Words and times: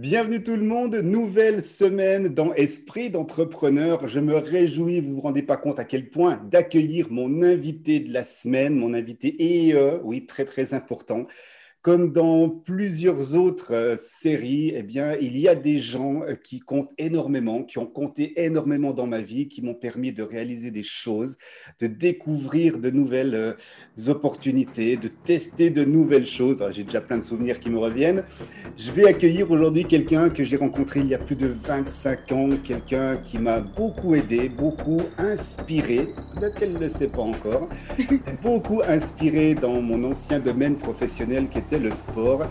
Bienvenue 0.00 0.42
tout 0.42 0.56
le 0.56 0.64
monde, 0.64 0.94
nouvelle 0.94 1.62
semaine 1.62 2.28
dans 2.28 2.54
Esprit 2.54 3.10
d'entrepreneur. 3.10 4.08
Je 4.08 4.18
me 4.18 4.34
réjouis, 4.34 4.98
vous 4.98 5.16
vous 5.16 5.20
rendez 5.20 5.42
pas 5.42 5.58
compte 5.58 5.78
à 5.78 5.84
quel 5.84 6.08
point, 6.08 6.40
d'accueillir 6.50 7.08
mon 7.10 7.42
invité 7.42 8.00
de 8.00 8.10
la 8.10 8.22
semaine, 8.22 8.76
mon 8.76 8.94
invité 8.94 9.36
EE, 9.38 10.00
oui, 10.02 10.24
très 10.24 10.46
très 10.46 10.72
important. 10.72 11.26
Comme 11.82 12.12
dans 12.12 12.50
plusieurs 12.50 13.34
autres 13.36 13.72
euh, 13.72 13.96
séries, 14.20 14.74
eh 14.76 14.82
bien, 14.82 15.14
il 15.18 15.38
y 15.38 15.48
a 15.48 15.54
des 15.54 15.78
gens 15.78 16.20
euh, 16.20 16.34
qui 16.34 16.60
comptent 16.60 16.92
énormément, 16.98 17.62
qui 17.62 17.78
ont 17.78 17.86
compté 17.86 18.38
énormément 18.44 18.92
dans 18.92 19.06
ma 19.06 19.22
vie, 19.22 19.48
qui 19.48 19.62
m'ont 19.62 19.72
permis 19.72 20.12
de 20.12 20.22
réaliser 20.22 20.70
des 20.70 20.82
choses, 20.82 21.38
de 21.80 21.86
découvrir 21.86 22.78
de 22.78 22.90
nouvelles 22.90 23.34
euh, 23.34 23.54
opportunités, 24.08 24.98
de 24.98 25.08
tester 25.08 25.70
de 25.70 25.82
nouvelles 25.82 26.26
choses. 26.26 26.62
J'ai 26.72 26.84
déjà 26.84 27.00
plein 27.00 27.16
de 27.16 27.24
souvenirs 27.24 27.58
qui 27.58 27.70
me 27.70 27.78
reviennent. 27.78 28.24
Je 28.76 28.92
vais 28.92 29.06
accueillir 29.06 29.50
aujourd'hui 29.50 29.86
quelqu'un 29.86 30.28
que 30.28 30.44
j'ai 30.44 30.58
rencontré 30.58 31.00
il 31.00 31.06
y 31.06 31.14
a 31.14 31.18
plus 31.18 31.36
de 31.36 31.46
25 31.46 32.32
ans, 32.32 32.50
quelqu'un 32.62 33.16
qui 33.16 33.38
m'a 33.38 33.62
beaucoup 33.62 34.14
aidé, 34.14 34.50
beaucoup 34.50 35.00
inspiré, 35.16 36.08
peut-être 36.34 36.58
qu'elle 36.58 36.74
ne 36.74 36.78
le 36.78 36.88
sait 36.88 37.08
pas 37.08 37.22
encore, 37.22 37.70
beaucoup 38.42 38.82
inspiré 38.86 39.54
dans 39.54 39.80
mon 39.80 40.04
ancien 40.04 40.40
domaine 40.40 40.76
professionnel 40.76 41.48
qui 41.48 41.56
était 41.56 41.69
le 41.78 41.92
sport. 41.92 42.46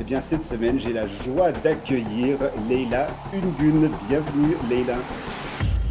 Eh 0.00 0.04
bien, 0.04 0.20
cette 0.20 0.44
semaine, 0.44 0.80
j'ai 0.80 0.92
la 0.92 1.06
joie 1.06 1.52
d'accueillir 1.52 2.38
Leila 2.68 3.08
Ungune. 3.34 3.90
Bienvenue, 4.08 4.56
Leila. 4.70 4.96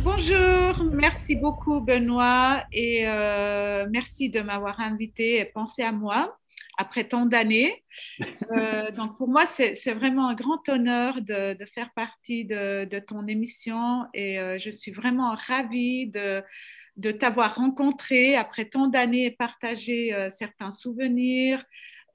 Bonjour, 0.03 0.83
merci 0.91 1.35
beaucoup 1.35 1.79
Benoît 1.79 2.63
et 2.71 3.07
euh, 3.07 3.85
merci 3.91 4.29
de 4.29 4.41
m'avoir 4.41 4.79
invité 4.79 5.37
et 5.37 5.45
pensé 5.45 5.83
à 5.83 5.91
moi 5.91 6.39
après 6.77 7.03
tant 7.03 7.25
d'années. 7.25 7.83
Euh, 8.57 8.91
donc 8.91 9.17
pour 9.17 9.29
moi, 9.29 9.45
c'est 9.45 9.93
vraiment 9.93 10.27
un 10.27 10.33
grand 10.33 10.67
honneur 10.67 11.21
de, 11.21 11.55
faire 11.73 11.91
partie 11.93 12.43
de, 12.43 12.99
ton 12.99 13.25
émission 13.25 14.05
et 14.13 14.39
euh, 14.39 14.57
je 14.57 14.69
suis 14.69 14.91
vraiment 14.91 15.35
ravie 15.47 16.07
de, 16.07 16.43
de 16.97 17.11
t'avoir 17.11 17.55
rencontré 17.55 18.35
après 18.35 18.65
tant 18.65 18.87
d'années 18.87 19.27
et 19.27 19.31
partager 19.31 20.13
certains 20.29 20.71
souvenirs, 20.71 21.63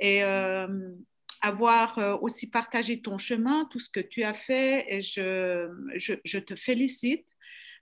et 0.00 0.22
euh, 0.22 0.66
avoir 1.40 1.98
euh, 1.98 2.16
aussi 2.20 2.50
partagé 2.50 3.00
ton 3.00 3.18
chemin, 3.18 3.66
tout 3.70 3.78
ce 3.78 3.88
que 3.88 4.00
tu 4.00 4.22
as 4.24 4.34
fait. 4.34 4.86
Et 4.88 5.02
je, 5.02 5.68
je, 5.96 6.38
te 6.38 6.54
félicite. 6.54 7.28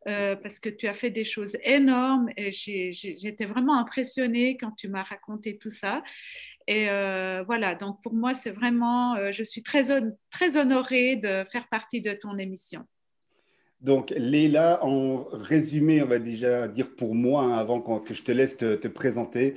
Euh, 0.07 0.37
parce 0.37 0.61
que 0.61 0.69
tu 0.69 0.87
as 0.87 0.93
fait 0.93 1.09
des 1.09 1.25
choses 1.25 1.57
énormes 1.63 2.29
et 2.37 2.53
j'étais 2.53 3.47
vraiment 3.47 3.79
impressionnée 3.79 4.59
quand 4.59 4.73
tu 4.73 4.87
m'as 4.89 5.03
raconté 5.03 5.57
tout 5.57 5.71
ça. 5.71 6.03
Et 6.67 6.87
voilà, 7.47 7.75
donc 7.75 8.03
pour 8.03 8.13
moi, 8.13 8.35
c'est 8.35 8.51
vraiment, 8.51 9.17
je 9.33 9.43
suis 9.43 9.63
très, 9.63 9.85
très 10.31 10.59
honorée 10.59 11.17
de 11.17 11.45
faire 11.51 11.69
partie 11.71 12.03
de 12.03 12.13
ton 12.13 12.37
émission. 12.37 12.87
Donc, 13.85 14.15
Léla, 14.17 14.83
en 14.83 15.25
résumé, 15.31 16.03
on 16.03 16.07
va 16.07 16.19
déjà 16.19 16.69
dire 16.69 16.97
pour 16.97 17.15
moi, 17.15 17.43
hein, 17.45 17.53
avant 17.53 17.81
que 17.81 18.15
je 18.15 18.23
te 18.23 18.33
laisse 18.33 18.57
te 18.57 18.89
présenter, 18.89 19.55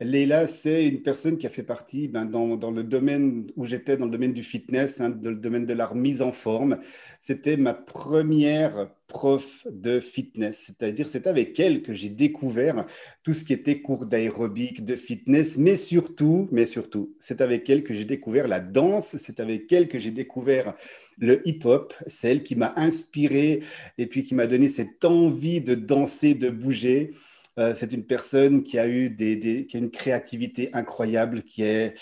Leila, 0.00 0.46
c'est 0.46 0.86
une 0.86 1.02
personne 1.02 1.38
qui 1.38 1.46
a 1.46 1.50
fait 1.50 1.62
partie 1.62 2.08
ben, 2.08 2.24
dans, 2.24 2.70
le 2.70 2.84
domaine 2.84 3.50
où 3.56 3.64
j'étais, 3.64 3.96
dans 3.96 4.06
le 4.06 4.10
domaine 4.10 4.32
du 4.32 4.42
fitness, 4.42 5.00
hein, 5.00 5.10
dans 5.10 5.30
le 5.30 5.36
domaine 5.36 5.66
de 5.66 5.74
la 5.74 5.86
remise 5.86 6.22
en 6.22 6.32
forme. 6.32 6.78
C'était 7.20 7.56
ma 7.56 7.74
première 7.74 8.90
prof 9.14 9.64
de 9.70 10.00
fitness, 10.00 10.64
c'est-à-dire 10.66 11.06
c'est 11.06 11.28
avec 11.28 11.58
elle 11.60 11.82
que 11.82 11.94
j'ai 11.94 12.08
découvert 12.08 12.84
tout 13.22 13.32
ce 13.32 13.44
qui 13.44 13.52
était 13.52 13.80
cours 13.80 14.06
d'aérobic, 14.06 14.84
de 14.84 14.96
fitness, 14.96 15.56
mais 15.56 15.76
surtout, 15.76 16.48
mais 16.50 16.66
surtout, 16.66 17.14
c'est 17.20 17.40
avec 17.40 17.70
elle 17.70 17.84
que 17.84 17.94
j'ai 17.94 18.04
découvert 18.04 18.48
la 18.48 18.58
danse, 18.58 19.16
c'est 19.16 19.38
avec 19.38 19.72
elle 19.72 19.86
que 19.86 20.00
j'ai 20.00 20.10
découvert 20.10 20.74
le 21.16 21.48
hip-hop, 21.48 21.94
c'est 22.08 22.28
elle 22.28 22.42
qui 22.42 22.56
m'a 22.56 22.74
inspiré 22.76 23.62
et 23.98 24.06
puis 24.06 24.24
qui 24.24 24.34
m'a 24.34 24.48
donné 24.48 24.66
cette 24.66 25.04
envie 25.04 25.60
de 25.60 25.76
danser, 25.76 26.34
de 26.34 26.50
bouger. 26.50 27.12
Euh, 27.60 27.72
c'est 27.72 27.92
une 27.92 28.04
personne 28.04 28.64
qui 28.64 28.80
a 28.80 28.88
eu 28.88 29.10
des, 29.10 29.64
qui 29.66 29.76
a 29.76 29.80
une 29.80 29.92
créativité 29.92 30.70
incroyable, 30.72 31.44
qui 31.44 31.62
est, 31.62 31.94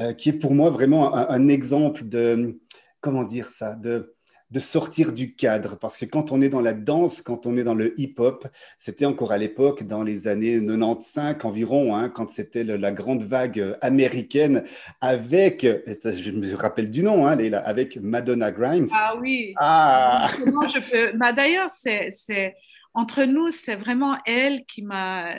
euh, 0.00 0.12
qui 0.12 0.30
est 0.30 0.32
pour 0.32 0.54
moi 0.54 0.70
vraiment 0.70 1.14
un, 1.14 1.46
exemple 1.46 2.08
de, 2.08 2.58
comment 3.00 3.22
dire 3.22 3.48
ça, 3.50 3.76
de, 3.76 4.16
de 4.50 4.60
sortir 4.60 5.12
du 5.12 5.34
cadre. 5.34 5.76
Parce 5.78 5.98
que 5.98 6.04
quand 6.04 6.32
on 6.32 6.40
est 6.40 6.48
dans 6.48 6.60
la 6.60 6.72
danse, 6.72 7.22
quand 7.22 7.46
on 7.46 7.56
est 7.56 7.64
dans 7.64 7.74
le 7.74 7.98
hip-hop, 8.00 8.46
c'était 8.78 9.04
encore 9.04 9.32
à 9.32 9.38
l'époque, 9.38 9.84
dans 9.84 10.02
les 10.02 10.28
années 10.28 10.58
95 10.58 11.36
environ, 11.44 11.94
hein, 11.94 12.08
quand 12.08 12.30
c'était 12.30 12.64
la 12.64 12.92
grande 12.92 13.22
vague 13.22 13.76
américaine, 13.80 14.64
avec, 15.00 15.62
je 15.64 16.30
me 16.30 16.54
rappelle 16.54 16.90
du 16.90 17.02
nom, 17.02 17.26
hein, 17.26 17.36
avec 17.64 17.96
Madonna 17.96 18.50
Grimes. 18.50 18.88
Ah 18.92 19.16
oui. 19.20 19.54
Ah. 19.58 20.28
Bah, 21.14 21.32
d'ailleurs, 21.32 21.70
c'est 21.70 22.54
entre 22.94 23.22
nous, 23.24 23.50
c'est 23.50 23.76
vraiment 23.76 24.18
elle 24.26 24.64
qui 24.64 24.82
m'a 24.82 25.34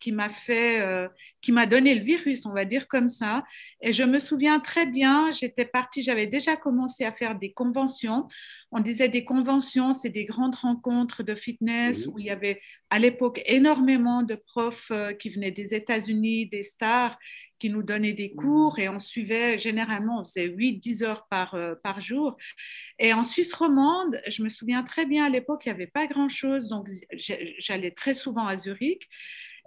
qui 0.00 0.12
m'a 0.12 0.28
fait 0.28 0.80
euh, 0.80 1.08
qui 1.46 1.52
m'a 1.52 1.66
donné 1.66 1.94
le 1.94 2.02
virus, 2.02 2.44
on 2.44 2.52
va 2.52 2.64
dire 2.64 2.88
comme 2.88 3.06
ça. 3.06 3.44
Et 3.80 3.92
je 3.92 4.02
me 4.02 4.18
souviens 4.18 4.58
très 4.58 4.84
bien, 4.84 5.30
j'étais 5.30 5.64
partie, 5.64 6.02
j'avais 6.02 6.26
déjà 6.26 6.56
commencé 6.56 7.04
à 7.04 7.12
faire 7.12 7.38
des 7.38 7.52
conventions. 7.52 8.26
On 8.72 8.80
disait 8.80 9.08
des 9.08 9.24
conventions, 9.24 9.92
c'est 9.92 10.08
des 10.08 10.24
grandes 10.24 10.56
rencontres 10.56 11.22
de 11.22 11.36
fitness 11.36 12.08
où 12.08 12.18
il 12.18 12.24
y 12.24 12.30
avait 12.30 12.60
à 12.90 12.98
l'époque 12.98 13.40
énormément 13.46 14.24
de 14.24 14.34
profs 14.34 14.90
euh, 14.90 15.12
qui 15.12 15.30
venaient 15.30 15.52
des 15.52 15.72
États-Unis, 15.72 16.48
des 16.48 16.64
stars 16.64 17.16
qui 17.60 17.70
nous 17.70 17.84
donnait 17.84 18.12
des 18.12 18.34
cours 18.34 18.80
et 18.80 18.88
on 18.88 18.98
suivait 18.98 19.56
généralement, 19.56 20.22
on 20.22 20.24
faisait 20.24 20.48
8-10 20.48 21.04
heures 21.04 21.28
par, 21.30 21.54
euh, 21.54 21.76
par 21.80 22.00
jour. 22.00 22.36
Et 22.98 23.12
en 23.12 23.22
Suisse 23.22 23.54
romande, 23.54 24.20
je 24.26 24.42
me 24.42 24.48
souviens 24.48 24.82
très 24.82 25.06
bien 25.06 25.26
à 25.26 25.28
l'époque, 25.28 25.64
il 25.64 25.68
n'y 25.68 25.74
avait 25.76 25.86
pas 25.86 26.08
grand-chose, 26.08 26.68
donc 26.68 26.88
j'allais 27.16 27.92
très 27.92 28.14
souvent 28.14 28.48
à 28.48 28.56
Zurich. 28.56 29.08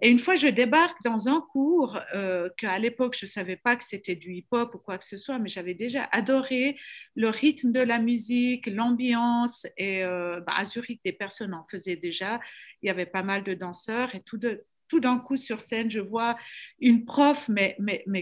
Et 0.02 0.10
une 0.10 0.20
fois, 0.20 0.36
je 0.36 0.48
débarque 0.48 1.02
dans 1.04 1.28
un 1.28 1.42
cours 1.42 2.00
euh, 2.16 2.50
qu'à 2.58 2.80
l'époque, 2.80 3.16
je 3.18 3.26
ne 3.26 3.30
savais 3.30 3.58
pas 3.58 3.76
que 3.76 3.84
c'était 3.84 4.16
du 4.16 4.34
hip-hop 4.34 4.74
ou 4.76 4.78
quoi 4.78 4.98
que 4.98 5.06
ce 5.06 5.18
soit, 5.18 5.40
mais 5.40 5.50
j'avais 5.50 5.74
déjà 5.74 6.04
adoré 6.12 6.78
le 7.16 7.30
rythme 7.30 7.72
de 7.72 7.82
la 7.82 8.00
musique, 8.00 8.68
l'ambiance. 8.68 9.68
Et 9.78 10.04
euh, 10.04 10.40
bah, 10.42 10.54
à 10.56 10.66
Zurich, 10.66 11.02
des 11.04 11.12
personnes 11.12 11.54
en 11.54 11.66
faisaient 11.70 11.98
déjà. 11.98 12.40
Il 12.82 12.88
y 12.88 12.90
avait 12.90 13.06
pas 13.06 13.24
mal 13.24 13.44
de 13.44 13.54
danseurs 13.54 14.16
et 14.16 14.22
tout 14.22 14.38
de, 14.38 14.64
tout 14.90 15.00
d'un 15.00 15.20
coup 15.20 15.38
sur 15.38 15.62
scène, 15.62 15.90
je 15.90 16.00
vois 16.00 16.36
une 16.80 17.06
prof, 17.06 17.50
mais, 17.50 17.78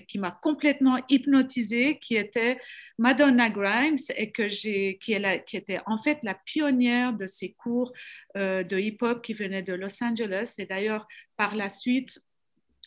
qui 0.07 0.19
m'a 0.19 0.31
complètement 0.31 0.99
hypnotisée, 1.09 1.97
qui 1.99 2.15
était 2.15 2.59
Madonna 2.97 3.49
Grimes, 3.49 3.97
et 4.15 4.31
que 4.31 4.49
j'ai, 4.49 4.99
qui, 5.01 5.13
est 5.13 5.45
qui 5.45 5.57
était 5.57 5.79
en 5.85 5.97
fait 5.97 6.19
la 6.23 6.35
pionnière 6.35 7.13
de 7.13 7.25
ces 7.25 7.53
cours 7.53 7.93
euh, 8.35 8.63
de 8.63 8.77
hip-hop 8.77 9.23
qui 9.23 9.33
venaient 9.33 9.63
de 9.63 9.73
Los 9.73 10.03
Angeles. 10.03 10.55
Et 10.59 10.65
d'ailleurs, 10.65 11.07
par 11.37 11.55
la 11.55 11.69
suite, 11.69 12.21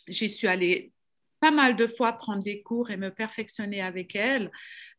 j'y 0.07 0.29
suis 0.29 0.47
allée 0.47 0.93
pas 1.41 1.51
mal 1.51 1.75
de 1.75 1.87
fois 1.87 2.13
prendre 2.13 2.43
des 2.43 2.61
cours 2.61 2.91
et 2.91 2.97
me 2.97 3.09
perfectionner 3.09 3.81
avec 3.81 4.15
elle. 4.15 4.51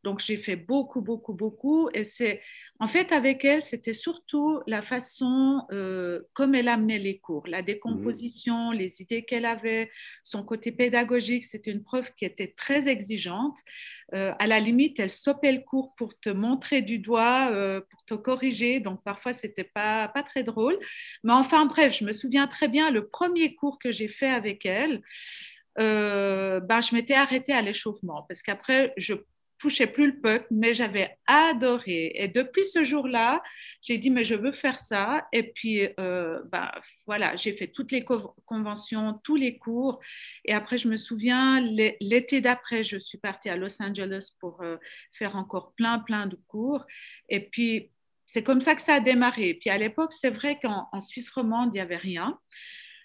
Donc, 0.03 0.19
j'ai 0.19 0.37
fait 0.37 0.57
beaucoup, 0.57 1.01
beaucoup, 1.01 1.33
beaucoup. 1.33 1.89
Et 1.95 2.03
c'est, 2.03 2.41
en 2.81 2.89
fait, 2.89 3.13
avec 3.13 3.45
elle, 3.45 3.63
c'était 3.63 3.93
surtout 3.93 4.61
la 4.67 4.83
façon 4.83 5.65
euh, 5.71 6.21
comme 6.35 6.57
elle 6.57 6.67
amenait 6.67 6.99
les 6.99 7.19
cours, 7.19 7.47
la 7.47 7.63
décomposition, 7.63 8.73
mmh. 8.73 8.75
les 8.75 9.01
idées 9.01 9.23
qu'elle 9.23 9.45
avait, 9.45 9.93
son 10.25 10.43
côté 10.43 10.73
pédagogique. 10.73 11.45
C'était 11.45 11.71
une 11.71 11.85
prof 11.85 12.13
qui 12.17 12.25
était 12.25 12.53
très 12.57 12.89
exigeante. 12.89 13.59
Euh, 14.15 14.33
à 14.41 14.49
la 14.49 14.59
limite, 14.59 14.99
elle 14.99 15.11
stoppait 15.11 15.53
le 15.53 15.61
cours 15.61 15.95
pour 15.95 16.19
te 16.19 16.29
montrer 16.29 16.83
du 16.83 16.99
doigt, 16.99 17.51
euh, 17.53 17.81
pour 17.89 18.05
te 18.05 18.15
corriger. 18.15 18.81
Donc, 18.81 19.05
parfois, 19.05 19.33
c'était 19.33 19.63
pas, 19.63 20.09
pas 20.09 20.25
très 20.25 20.43
drôle. 20.43 20.77
Mais 21.23 21.33
enfin, 21.33 21.67
bref, 21.67 21.97
je 21.97 22.05
me 22.05 22.11
souviens 22.11 22.49
très 22.49 22.67
bien 22.67 22.91
le 22.91 23.07
premier 23.07 23.55
cours 23.55 23.79
que 23.79 23.93
j'ai 23.93 24.09
fait 24.09 24.31
avec 24.31 24.67
elle. 24.67 25.03
Euh, 25.79 26.61
ben, 26.61 26.81
je 26.81 26.95
m'étais 26.95 27.15
arrêtée 27.15 27.53
à 27.53 27.63
l'échauffement 27.63 28.25
parce 28.29 28.43
qu'après, 28.43 28.93
je 28.97 29.15
touchais 29.63 29.87
plus 29.87 30.09
le 30.09 30.21
puck, 30.21 30.45
mais 30.51 30.75
j'avais 30.75 31.17
adoré. 31.27 32.13
Et 32.17 32.27
depuis 32.27 32.65
ce 32.65 32.83
jour-là, 32.83 33.41
j'ai 33.81 33.97
dit, 33.97 34.11
mais 34.11 34.25
je 34.25 34.35
veux 34.35 34.51
faire 34.51 34.81
ça. 34.81 35.29
Et 35.33 35.45
puis, 35.45 35.89
euh, 36.01 36.41
ben, 36.51 36.69
voilà, 37.07 37.37
j'ai 37.37 37.53
fait 37.53 37.69
toutes 37.69 37.93
les 37.93 38.05
conventions, 38.45 39.21
tous 39.23 39.37
les 39.37 39.59
cours. 39.59 40.01
Et 40.45 40.53
après, 40.53 40.79
je 40.79 40.89
me 40.89 40.97
souviens, 40.97 41.61
l'été 41.61 42.41
d'après, 42.41 42.83
je 42.83 42.97
suis 42.97 43.19
partie 43.19 43.51
à 43.51 43.57
Los 43.57 43.81
Angeles 43.81 44.31
pour 44.41 44.63
euh, 44.63 44.79
faire 45.13 45.37
encore 45.37 45.75
plein, 45.75 46.01
plein 46.01 46.27
de 46.27 46.37
cours. 46.49 46.85
Et 47.29 47.49
puis, 47.49 47.93
c'est 48.27 48.43
comme 48.43 48.61
ça 48.61 48.75
que 48.75 48.83
ça 48.83 48.95
a 48.95 49.01
démarré. 49.01 49.55
Puis 49.55 49.71
à 49.71 49.79
l'époque, 49.79 50.13
c'est 50.13 50.31
vrai 50.31 50.59
qu'en 50.61 51.01
Suisse 51.01 51.31
romande, 51.31 51.71
il 51.73 51.75
n'y 51.75 51.81
avait 51.81 51.97
rien. 51.97 52.37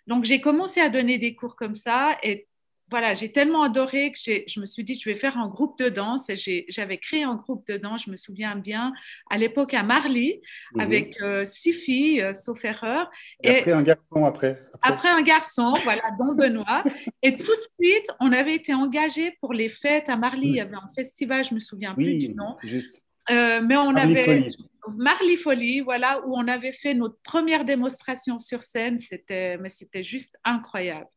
Donc, 0.07 0.23
j'ai 0.23 0.41
commencé 0.41 0.79
à 0.79 0.89
donner 0.89 1.19
des 1.19 1.35
cours 1.35 1.55
comme 1.55 1.75
ça. 1.75 2.17
Et 2.23 2.47
voilà, 2.89 3.13
j'ai 3.13 3.31
tellement 3.31 3.63
adoré 3.63 4.11
que 4.11 4.17
je 4.17 4.59
me 4.59 4.65
suis 4.65 4.83
dit, 4.83 4.95
je 4.95 5.09
vais 5.09 5.15
faire 5.15 5.37
un 5.37 5.49
groupe 5.49 5.77
de 5.77 5.89
danse. 5.89 6.31
J'avais 6.69 6.97
créé 6.97 7.23
un 7.23 7.35
groupe 7.35 7.67
de 7.67 7.77
danse, 7.77 8.03
je 8.05 8.11
me 8.11 8.15
souviens 8.15 8.55
bien, 8.55 8.93
à 9.29 9.37
l'époque 9.37 9.73
à 9.73 9.83
Marly, 9.83 10.41
mhm. 10.73 10.81
avec 10.81 11.21
euh, 11.21 11.43
six 11.43 11.73
filles, 11.73 12.21
euh, 12.21 12.33
sauf 12.33 12.63
erreur. 12.63 13.09
Et, 13.43 13.57
après 13.57 13.73
un 13.73 13.83
garçon, 13.83 14.25
après, 14.25 14.59
après. 14.81 15.09
un 15.09 15.21
garçon, 15.21 15.73
voilà, 15.83 16.03
dont 16.19 16.33
Benoît. 16.33 16.83
Et 17.23 17.35
tout 17.35 17.43
de 17.43 17.67
suite, 17.83 18.07
on 18.21 18.31
avait 18.31 18.55
été 18.55 18.73
engagés 18.73 19.37
pour 19.41 19.53
les 19.53 19.69
fêtes 19.69 20.07
à 20.07 20.15
Marly. 20.15 20.47
Il 20.47 20.55
y 20.55 20.61
avait 20.61 20.75
un 20.75 20.89
festival, 20.95 21.43
je 21.43 21.53
me 21.53 21.59
souviens 21.59 21.93
plus 21.93 22.17
du 22.17 22.29
nom. 22.29 22.55
Juste. 22.63 23.01
mais 23.29 23.75
on 23.75 23.95
avait 23.95 24.49
Marley 24.95 25.35
Folie, 25.35 25.81
voilà, 25.81 26.25
où 26.25 26.37
on 26.37 26.47
avait 26.47 26.71
fait 26.71 26.93
notre 26.93 27.17
première 27.23 27.65
démonstration 27.65 28.37
sur 28.37 28.63
scène. 28.63 28.97
C'était, 28.97 29.57
mais 29.57 29.69
c'était 29.69 30.03
juste 30.03 30.37
incroyable. 30.45 31.07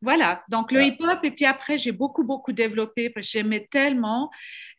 Voilà, 0.00 0.44
donc 0.48 0.70
le 0.70 0.82
hip-hop, 0.82 1.18
et 1.24 1.32
puis 1.32 1.44
après, 1.44 1.76
j'ai 1.76 1.90
beaucoup, 1.90 2.22
beaucoup 2.22 2.52
développé 2.52 3.10
parce 3.10 3.26
que 3.26 3.32
j'aimais 3.32 3.66
tellement. 3.70 4.30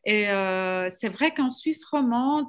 Et 0.06 0.30
euh, 0.30 0.90
c'est 0.90 1.10
vrai 1.10 1.34
qu'en 1.34 1.50
Suisse 1.50 1.84
romande, 1.84 2.48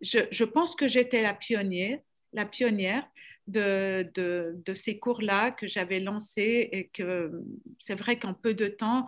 je, 0.00 0.20
je 0.30 0.44
pense 0.44 0.76
que 0.76 0.86
j'étais 0.86 1.22
la 1.22 1.34
pionnière, 1.34 1.98
la 2.32 2.46
pionnière 2.46 3.04
de, 3.48 4.08
de, 4.14 4.54
de 4.64 4.74
ces 4.74 4.98
cours-là 4.98 5.50
que 5.50 5.66
j'avais 5.66 6.00
lancés 6.00 6.68
et 6.72 6.88
que 6.88 7.32
c'est 7.78 7.94
vrai 7.94 8.18
qu'en 8.18 8.34
peu 8.34 8.54
de 8.54 8.68
temps, 8.68 9.06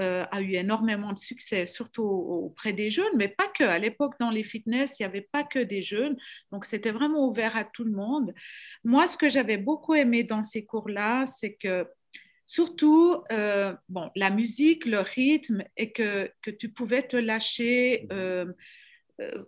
euh, 0.00 0.24
a 0.30 0.40
eu 0.40 0.54
énormément 0.54 1.12
de 1.12 1.18
succès, 1.18 1.66
surtout 1.66 2.04
auprès 2.04 2.72
des 2.72 2.88
jeunes, 2.88 3.16
mais 3.16 3.26
pas 3.26 3.48
que. 3.48 3.64
À 3.64 3.78
l'époque, 3.78 4.14
dans 4.20 4.30
les 4.30 4.44
fitness, 4.44 4.98
il 4.98 5.02
n'y 5.02 5.06
avait 5.06 5.28
pas 5.32 5.42
que 5.42 5.58
des 5.58 5.82
jeunes, 5.82 6.16
donc 6.52 6.66
c'était 6.66 6.92
vraiment 6.92 7.26
ouvert 7.26 7.56
à 7.56 7.64
tout 7.64 7.82
le 7.82 7.90
monde. 7.90 8.32
Moi, 8.84 9.08
ce 9.08 9.16
que 9.16 9.28
j'avais 9.28 9.56
beaucoup 9.56 9.94
aimé 9.94 10.22
dans 10.22 10.44
ces 10.44 10.64
cours-là, 10.64 11.26
c'est 11.26 11.54
que 11.54 11.84
surtout 12.48 13.22
euh, 13.30 13.74
bon, 13.90 14.10
la 14.16 14.30
musique, 14.30 14.86
le 14.86 15.00
rythme, 15.00 15.62
et 15.76 15.92
que, 15.92 16.32
que 16.40 16.50
tu 16.50 16.70
pouvais 16.70 17.06
te 17.06 17.16
lâcher. 17.16 18.08
Euh, 18.10 18.46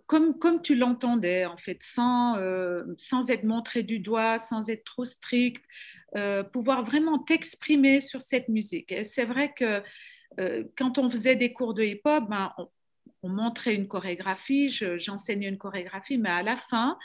comme, 0.05 0.37
comme 0.37 0.61
tu 0.61 0.75
l'entendais, 0.75 1.45
en 1.45 1.55
fait, 1.55 1.77
sans, 1.81 2.35
sans 2.97 3.31
être 3.31 3.45
montré 3.45 3.83
du 3.83 3.99
doigt, 3.99 4.37
sans 4.37 4.69
être 4.69 4.83
trop 4.83 5.05
strict, 5.05 5.63
pouvoir 6.51 6.83
vraiment 6.83 7.19
t'exprimer 7.19 8.01
sur 8.01 8.21
cette 8.21 8.49
musique. 8.49 8.91
Et 8.91 9.05
c'est 9.05 9.23
vrai 9.23 9.53
que 9.53 9.81
euh, 10.39 10.63
quand 10.77 10.97
on 10.97 11.09
faisait 11.09 11.35
des 11.35 11.53
cours 11.53 11.73
de 11.73 11.83
hip-hop, 11.83 12.25
ben, 12.29 12.53
on, 13.23 13.29
montrait 13.29 13.75
une 13.75 13.87
chorégraphie, 13.87 14.69
j'enseignais 14.69 15.47
une 15.47 15.57
chorégraphie, 15.57 16.17
mais 16.17 16.29
à 16.29 16.41
la 16.41 16.55
fin, 16.55 16.97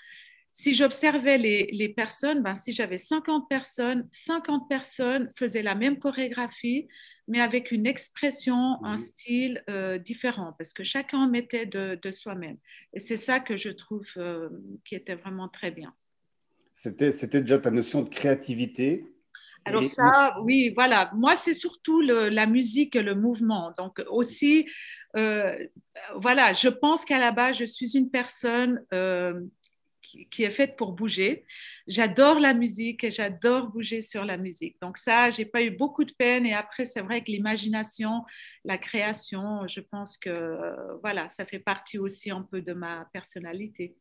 si 0.59 0.73
j'observais 0.73 1.37
les, 1.37 1.89
personnes, 1.91 2.43
ben, 2.43 2.55
si 2.55 2.73
j'avais 2.73 2.97
50 2.97 3.47
personnes, 3.47 4.09
50 4.11 4.71
personnes 4.71 5.31
faisaient 5.37 5.63
la 5.63 5.75
même 5.75 5.99
chorégraphie, 5.99 6.89
mais 7.29 7.43
avec 7.43 7.73
une 7.73 7.87
expression, 7.87 8.83
un 8.83 8.97
style 8.97 9.63
euh, 9.69 9.99
différent, 9.99 10.55
parce 10.57 10.73
que 10.73 10.83
chacun 10.83 11.29
mettait 11.29 11.67
de, 11.67 12.11
soi-même. 12.11 12.57
Et 12.95 13.01
c'est 13.01 13.19
ça 13.19 13.39
que 13.39 13.55
je 13.55 13.69
trouve 13.69 14.07
euh, 14.17 14.49
qui 14.87 14.95
était 14.95 15.15
vraiment 15.15 15.51
très 15.51 15.71
bien. 15.71 15.93
C'était 16.73 17.13
déjà 17.43 17.59
ta 17.59 17.71
notion 17.71 18.01
de 18.01 18.09
créativité 18.09 19.13
alors 19.69 19.83
ça, 19.83 20.37
oui, 20.45 20.73
voilà. 20.77 21.11
Moi, 21.17 21.35
c'est 21.35 21.53
surtout 21.53 22.01
la 22.01 22.47
musique 22.47 22.95
et 22.95 23.03
le 23.03 23.17
mouvement. 23.17 23.73
Donc 23.77 24.01
aussi, 24.09 24.65
euh, 25.17 25.59
voilà, 26.15 26.53
je 26.53 26.69
pense 26.69 27.05
qu'à 27.05 27.19
la 27.19 27.33
base, 27.33 27.57
je 27.57 27.65
suis 27.65 27.97
une 27.97 28.09
personne 28.09 28.81
qui, 30.31 30.43
est 30.45 30.51
faite 30.51 30.77
pour 30.77 30.93
bouger. 30.93 31.45
J'adore 31.87 32.39
la 32.39 32.55
musique 32.55 33.05
et 33.05 33.11
j'adore 33.11 33.69
bouger 33.69 34.01
sur 34.01 34.25
la 34.25 34.37
musique. 34.37 34.77
Donc 34.81 34.99
ça, 34.99 35.31
j'ai 35.31 35.45
pas 35.45 35.63
eu 35.63 35.71
beaucoup 35.71 36.05
de 36.05 36.13
peine. 36.13 36.47
Et 36.47 36.55
après, 36.55 36.85
c'est 36.85 37.01
vrai 37.01 37.23
que 37.23 37.31
l'imagination, 37.31 38.25
la 38.65 38.79
création, 38.79 39.67
je 39.67 39.81
pense 39.81 40.17
que 40.17 40.31
euh, 40.31 40.97
voilà, 41.03 41.29
ça 41.29 41.45
fait 41.45 41.59
partie 41.59 41.99
aussi 41.99 42.31
un 42.31 42.43
peu 42.43 42.61
de 42.61 42.73
ma 42.73 43.09
personnalité 43.13 43.95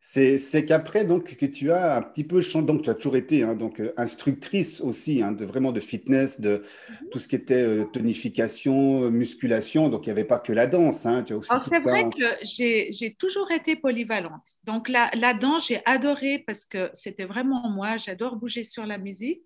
c'est 0.00 0.64
qu'après, 0.64 1.04
donc, 1.04 1.36
que 1.36 1.46
tu 1.46 1.70
as 1.70 1.96
un 1.96 2.02
petit 2.02 2.24
peu 2.24 2.40
changé, 2.40 2.66
donc 2.66 2.82
tu 2.82 2.90
as 2.90 2.94
toujours 2.94 3.16
été 3.16 3.42
hein, 3.42 3.54
donc, 3.54 3.80
euh, 3.80 3.92
instructrice 3.96 4.80
aussi, 4.80 5.22
hein, 5.22 5.32
de, 5.32 5.44
vraiment 5.44 5.70
de 5.72 5.80
fitness, 5.80 6.40
de 6.40 6.62
mhm. 6.88 7.10
tout 7.10 7.18
ce 7.18 7.28
qui 7.28 7.36
était 7.36 7.54
euh, 7.54 7.84
tonification, 7.84 9.04
euh, 9.04 9.10
musculation, 9.10 9.88
donc 9.88 10.06
il 10.06 10.08
n'y 10.08 10.12
avait 10.12 10.24
pas 10.24 10.38
que 10.38 10.52
la 10.52 10.66
danse. 10.66 11.06
Hein, 11.06 11.24
c'est 11.60 11.80
vrai 11.80 12.04
que 12.04 12.36
j'ai 12.42 13.16
toujours 13.18 13.50
été 13.50 13.76
polyvalente. 13.76 14.56
Donc 14.64 14.88
la, 14.88 15.10
la 15.14 15.34
danse, 15.34 15.68
j'ai 15.68 15.82
adoré 15.84 16.42
parce 16.46 16.64
que 16.64 16.90
c'était 16.94 17.26
vraiment 17.26 17.68
moi, 17.68 17.96
j'adore 17.96 18.36
bouger 18.36 18.64
sur 18.64 18.86
la 18.86 18.98
musique. 18.98 19.42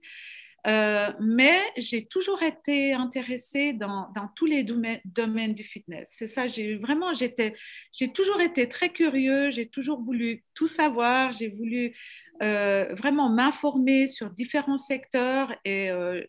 Euh, 0.66 1.08
mais 1.20 1.60
j'ai 1.76 2.06
toujours 2.06 2.42
été 2.42 2.92
intéressée 2.92 3.72
dans, 3.72 4.12
tous 4.36 4.46
les 4.46 4.62
domaines, 4.62 5.54
du 5.54 5.64
fitness. 5.64 6.10
C'est 6.12 6.26
ça, 6.26 6.46
j'ai 6.46 6.76
vraiment, 6.76 7.12
j'étais, 7.14 7.54
j'ai 7.92 8.12
toujours 8.12 8.40
été 8.40 8.68
très 8.68 8.90
curieux, 8.90 9.50
j'ai 9.50 9.66
toujours 9.68 10.00
voulu 10.00 10.44
tout 10.54 10.68
savoir, 10.68 11.32
j'ai 11.32 11.48
voulu 11.48 11.94
euh, 12.42 12.94
vraiment 12.94 13.28
m'informer 13.28 14.06
sur 14.06 14.30
différents 14.30 14.76
secteurs 14.76 15.52
et 15.64 15.90
euh, 15.90 16.22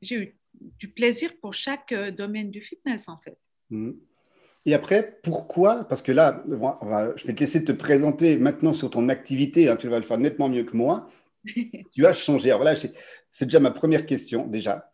j'ai 0.00 0.16
eu 0.16 0.36
du 0.78 0.88
plaisir 0.88 1.30
pour 1.40 1.52
chaque 1.52 1.92
domaine 1.92 2.50
du 2.50 2.62
fitness 2.62 3.08
en 3.08 3.18
fait. 3.18 3.36
Mmh. 3.70 3.92
Et 4.66 4.74
après, 4.74 5.18
pourquoi? 5.22 5.84
Parce 5.84 6.02
que 6.02 6.12
là, 6.12 6.42
je 6.46 7.26
vais 7.26 7.34
te 7.34 7.40
laisser 7.40 7.64
te 7.64 7.72
présenter 7.72 8.36
maintenant 8.36 8.72
sur 8.72 8.90
ton 8.90 9.08
activité, 9.08 9.68
hein, 9.68 9.76
tu 9.76 9.88
vas 9.88 9.98
le 9.98 10.04
faire 10.04 10.18
nettement 10.18 10.48
mieux 10.48 10.64
que 10.64 10.76
moi. 10.76 11.06
tu 11.92 12.06
as 12.06 12.12
changé. 12.12 12.50
Alors 12.50 12.62
voilà, 12.62 12.76
c'est 12.76 13.44
déjà 13.44 13.60
ma 13.60 13.70
première 13.70 14.06
question, 14.06 14.46
déjà. 14.46 14.90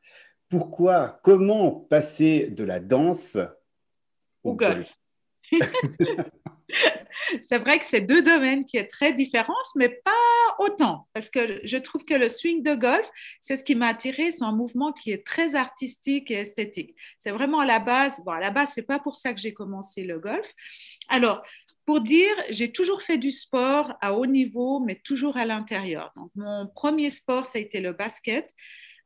Pourquoi, 0.48 1.20
comment 1.22 1.70
passer 1.72 2.48
de 2.50 2.64
la 2.64 2.80
danse 2.80 3.38
au, 4.42 4.54
golf, 4.54 4.94
C'est 7.42 7.58
vrai 7.58 7.78
que 7.78 7.84
c'est 7.84 8.00
deux 8.00 8.22
domaines 8.22 8.64
qui 8.66 8.78
sont 8.78 8.86
très 8.88 9.12
différents, 9.12 9.54
mais 9.76 9.88
pas 9.88 10.12
autant, 10.58 11.08
parce 11.12 11.30
que 11.30 11.60
je 11.64 11.76
trouve 11.76 12.04
que 12.04 12.14
le 12.14 12.28
swing 12.28 12.62
de 12.62 12.74
golf, 12.74 13.08
c'est 13.40 13.56
ce 13.56 13.64
qui 13.64 13.74
m'a 13.74 13.88
attiré, 13.88 14.30
c'est 14.30 14.44
un 14.44 14.52
mouvement 14.52 14.92
qui 14.92 15.10
est 15.10 15.26
très 15.26 15.54
artistique 15.54 16.30
et 16.30 16.40
esthétique. 16.40 16.94
C'est 17.18 17.30
vraiment 17.30 17.60
à 17.60 17.66
la 17.66 17.78
base, 17.78 18.20
bon, 18.24 18.32
à 18.32 18.40
la 18.40 18.50
base, 18.50 18.72
c'est 18.74 18.82
pas 18.82 18.98
pour 18.98 19.16
ça 19.16 19.32
que 19.32 19.40
j'ai 19.40 19.54
commencé 19.54 20.04
le 20.04 20.18
golf. 20.18 20.52
Alors, 21.08 21.42
pour 21.86 22.00
dire, 22.00 22.34
j'ai 22.50 22.72
toujours 22.72 23.02
fait 23.02 23.19
du 23.19 23.31
sport 23.31 23.94
à 24.00 24.14
haut 24.14 24.26
niveau, 24.26 24.81
mais 24.81 25.00
toujours 25.04 25.36
à 25.36 25.44
l'intérieur. 25.44 26.12
Donc, 26.16 26.31
mon 26.34 26.66
premier 26.66 27.10
sport, 27.10 27.46
ça 27.46 27.58
a 27.58 27.62
été 27.62 27.81
le 27.81 27.92
basket. 27.92 28.50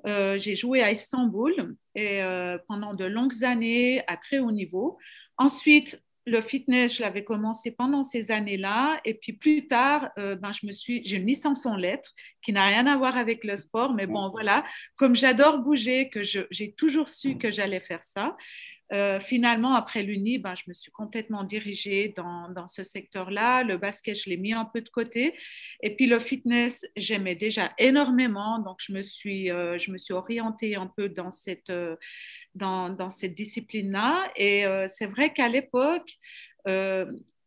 Euh, 0.07 0.39
j'ai 0.39 0.55
joué 0.55 0.83
à 0.83 0.93
Istanbul 0.93 1.77
et 1.97 2.23
euh, 2.23 2.57
pendant 2.69 2.95
de 2.95 3.05
longues 3.05 3.43
années 3.43 4.03
à 4.07 4.17
très 4.17 4.39
haut 4.39 4.53
niveau. 4.53 4.97
Ensuite, 5.39 6.01
le 6.29 6.41
fitness, 6.41 6.97
je 6.97 7.03
l'avais 7.03 7.25
commencé 7.25 7.71
pendant 7.71 8.03
ces 8.03 8.31
années-là. 8.31 9.01
Et 9.05 9.15
puis 9.15 9.33
plus 9.33 9.67
tard, 9.67 10.11
euh, 10.19 10.37
ben, 10.37 10.53
je 10.53 10.67
me 10.67 10.73
suis, 10.73 11.03
j'ai 11.05 11.17
une 11.17 11.27
licence 11.27 11.67
en 11.67 11.75
lettres 11.75 12.13
qui 12.43 12.53
n'a 12.53 12.67
rien 12.67 12.87
à 12.87 12.97
voir 12.97 13.17
avec 13.17 13.45
le 13.45 13.57
sport. 13.57 13.95
Mais 13.95 14.07
bon, 14.07 14.29
voilà, 14.31 14.63
comme 14.97 15.17
j'adore 15.17 15.59
bouger, 15.59 16.11
que 16.11 16.23
j'ai 16.23 16.73
toujours 16.73 17.09
su 17.09 17.39
que 17.39 17.51
j'allais 17.51 17.81
faire 17.81 18.03
ça. 18.05 18.37
Euh, 18.93 19.21
finalement, 19.21 19.75
après 19.75 20.03
l'Uni, 20.03 20.39
ben, 20.39 20.55
je 20.55 20.65
me 20.69 20.73
suis 20.73 20.91
complètement 20.91 21.45
dirigée 21.45 22.15
dans, 22.17 22.49
dans 22.49 22.67
ce 22.69 22.83
secteur-là. 22.83 23.63
Le 23.63 23.77
basket, 23.77 24.19
je 24.19 24.31
l'ai 24.31 24.37
mis 24.37 24.53
un 24.53 24.65
peu 24.65 24.81
de 24.81 24.89
côté. 24.89 25.35
Et 25.83 25.95
puis 25.95 26.07
le 26.07 26.19
fitness, 26.19 26.87
j'aimais 26.97 27.35
déjà 27.35 27.73
énormément. 27.79 28.59
Donc, 28.59 28.79
je 28.81 28.93
me 28.93 29.03
suis, 29.03 29.51
euh, 29.51 29.77
je 29.79 29.91
me 29.91 29.99
suis 29.99 30.15
orientée 30.15 30.77
un 30.77 30.87
peu 30.87 31.09
dans 31.09 31.31
cette, 31.31 31.71
euh, 31.71 31.97
dans, 32.55 32.89
dans, 32.91 33.11
cette 33.11 33.35
discipline-là. 33.35 34.31
Et 34.37 34.65
c'est 34.89 35.07
vrai 35.07 35.33
qu'à 35.33 35.49
l'époque, 35.49 36.17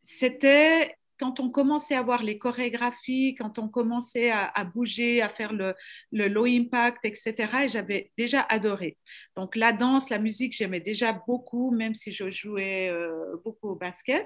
c'était 0.02 0.96
quand 1.22 1.40
on 1.40 1.52
commençait 1.52 1.94
à 1.94 2.02
voir 2.02 2.24
les 2.24 2.40
chorégraphies, 2.40 3.36
quand 3.36 3.60
on 3.60 3.68
commençait 3.68 4.32
à, 4.32 4.64
bouger, 4.64 5.22
à 5.22 5.30
faire 5.30 5.54
le, 5.54 5.76
low 6.12 6.46
impact, 6.46 7.06
etc., 7.06 7.34
et 7.64 7.68
j'avais 7.68 8.12
déjà 8.18 8.42
adoré. 8.42 8.98
Donc 9.38 9.56
la 9.56 9.72
danse, 9.72 10.10
la 10.10 10.18
musique, 10.18 10.54
j'aimais 10.54 10.80
déjà 10.80 11.14
beaucoup, 11.14 11.70
même 11.70 11.94
si 11.94 12.12
je 12.12 12.32
jouais 12.32 12.90
euh, 12.90 13.36
beaucoup 13.44 13.70
au 13.70 13.76
basket. 13.76 14.26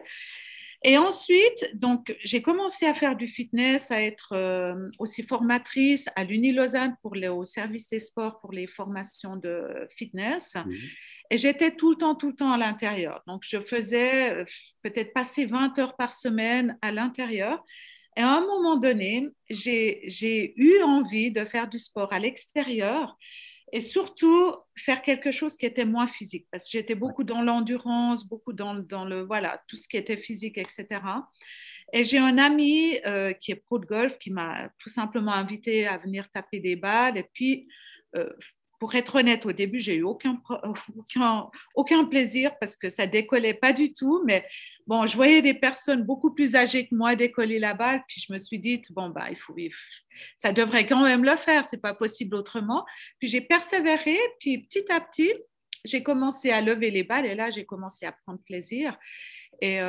Et 0.83 0.97
ensuite, 0.97 1.69
donc, 1.73 2.15
j'ai 2.23 2.41
commencé 2.41 2.85
à 2.85 2.93
faire 2.93 3.15
du 3.15 3.27
fitness, 3.27 3.91
à 3.91 4.01
être 4.01 4.33
euh, 4.33 4.89
aussi 4.99 5.23
formatrice 5.23 6.07
à 6.15 6.23
l'Uni 6.23 6.53
Lausanne 6.53 6.95
pour 7.01 7.15
le, 7.15 7.29
au 7.29 7.43
service 7.43 7.87
des 7.87 7.99
sports 7.99 8.39
pour 8.39 8.53
les 8.53 8.67
formations 8.67 9.35
de 9.35 9.87
fitness. 9.89 10.55
Et 11.31 11.37
j'étais 11.37 11.75
tout 11.75 11.91
le 11.91 11.95
temps, 11.97 12.15
tout 12.15 12.29
le 12.29 12.35
temps 12.35 12.51
à 12.51 12.57
l'intérieur. 12.57 13.23
Donc, 13.27 13.43
je 13.45 13.59
faisais 13.59 14.31
euh, 14.31 14.45
peut-être 14.83 15.13
passer 15.13 15.45
20 15.45 15.77
heures 15.79 15.95
par 15.95 16.13
semaine 16.13 16.77
à 16.81 16.91
l'intérieur. 16.91 17.63
Et 18.17 18.21
à 18.21 18.31
un 18.31 18.41
moment 18.41 18.77
donné, 18.77 19.27
j'ai 19.49 20.53
eu 20.55 20.81
envie 20.83 21.31
de 21.31 21.43
faire 21.45 21.67
du 21.67 21.79
sport 21.79 22.13
à 22.13 22.19
l'extérieur 22.19 23.17
et 23.73 23.81
surtout 23.81 24.55
faire 24.77 25.01
quelque 25.01 25.31
chose 25.31 25.57
qui 25.57 25.65
était 25.65 25.83
moins 25.83 26.07
physique 26.07 26.47
parce 26.49 26.65
que 26.65 26.77
j'étais 26.77 26.95
beaucoup 26.95 27.25
dans 27.25 27.41
l'endurance, 27.41 28.25
beaucoup 28.25 28.53
dans, 28.53 28.73
le 28.73 29.23
voilà 29.23 29.61
tout 29.67 29.75
ce 29.75 29.87
qui 29.89 29.97
était 29.97 30.15
physique, 30.15 30.57
etc. 30.57 30.85
Et 31.91 32.03
j'ai 32.03 32.17
un 32.17 32.37
ami 32.37 32.99
euh, 33.05 33.33
qui 33.33 33.51
est 33.51 33.55
pro 33.55 33.79
de 33.79 33.85
golf 33.85 34.17
qui 34.17 34.31
m'a 34.31 34.69
tout 34.79 34.89
simplement 34.89 35.33
invité 35.33 35.87
à 35.87 35.97
venir 35.97 36.29
taper 36.31 36.59
des 36.59 36.75
balles. 36.75 37.17
Et 37.17 37.25
puis, 37.33 37.67
euh, 38.15 38.29
pour 38.85 38.93
être 38.93 39.15
honnête, 39.15 39.47
au 39.47 39.51
début, 39.51 39.79
j'ai 39.79 39.95
eu 39.95 40.03
aucun, 40.03 40.39
aucun, 40.95 41.49
aucun, 41.73 42.05
plaisir 42.05 42.55
parce 42.59 42.77
que 42.77 42.87
ça 42.87 43.07
décollait 43.07 43.55
pas 43.55 43.73
du 43.73 43.91
tout. 43.91 44.21
Mais 44.27 44.45
bon, 44.85 45.07
je 45.07 45.15
voyais 45.15 45.41
des 45.41 45.55
personnes 45.55 46.03
beaucoup 46.03 46.31
plus 46.31 46.55
âgées 46.55 46.85
que 46.85 46.93
moi 46.93 47.15
décoller 47.15 47.57
la 47.57 47.73
balle. 47.73 48.03
Puis 48.07 48.21
je 48.21 48.31
me 48.31 48.37
suis 48.37 48.59
dit, 48.59 48.79
bon, 48.91 49.09
bah, 49.09 49.25
il 49.31 49.37
faut, 49.37 49.55
ça 50.37 50.53
devrait 50.53 50.85
quand 50.85 51.03
même 51.03 51.23
le 51.23 51.35
faire. 51.35 51.65
C'est 51.65 51.81
pas 51.81 51.95
possible 51.95 52.35
autrement. 52.35 52.85
Puis 53.17 53.27
j'ai 53.27 53.41
persévéré. 53.41 54.19
Puis 54.39 54.59
petit 54.59 54.85
à 54.91 55.01
petit, 55.01 55.33
j'ai 55.83 56.03
commencé 56.03 56.51
à 56.51 56.61
lever 56.61 56.91
les 56.91 57.01
balles 57.01 57.25
et 57.25 57.33
là, 57.33 57.49
j'ai 57.49 57.65
commencé 57.65 58.05
à 58.05 58.11
prendre 58.11 58.39
plaisir. 58.45 58.95
Et, 59.61 59.79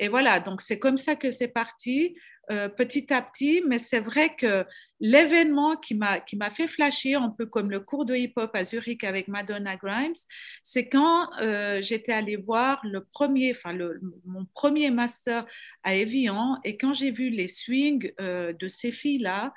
et 0.00 0.08
voilà, 0.08 0.40
donc 0.40 0.62
c'est 0.62 0.80
comme 0.80 0.96
ça 0.96 1.14
que 1.14 1.30
c'est 1.30 1.46
parti. 1.46 2.16
Euh, 2.50 2.70
petit 2.70 3.12
à 3.12 3.20
petit, 3.20 3.62
mais 3.66 3.76
c'est 3.76 4.00
vrai 4.00 4.34
que 4.34 4.64
l'événement 5.00 5.76
qui 5.76 5.94
m'a 5.94 6.50
fait 6.50 6.66
flasher, 6.66 7.14
un 7.14 7.28
peu 7.28 7.44
comme 7.44 7.70
le 7.70 7.80
cours 7.80 8.06
de 8.06 8.14
hip-hop 8.14 8.50
à 8.54 8.64
Zurich 8.64 9.04
avec 9.04 9.28
Madonna 9.28 9.76
Grimes, 9.76 10.14
c'est 10.62 10.88
quand 10.88 11.28
euh, 11.42 11.82
j'étais 11.82 12.12
allée 12.12 12.36
voir 12.36 12.80
le 12.84 13.04
premier, 13.04 13.50
enfin 13.54 13.76
mon 14.24 14.46
premier 14.54 14.90
master 14.90 15.44
à 15.82 15.94
Evian, 15.94 16.58
et 16.64 16.78
quand 16.78 16.94
j'ai 16.94 17.10
vu 17.10 17.28
les 17.28 17.48
swings 17.48 18.12
euh, 18.18 18.54
de 18.54 18.66
ces 18.66 18.92
filles-là, 18.92 19.52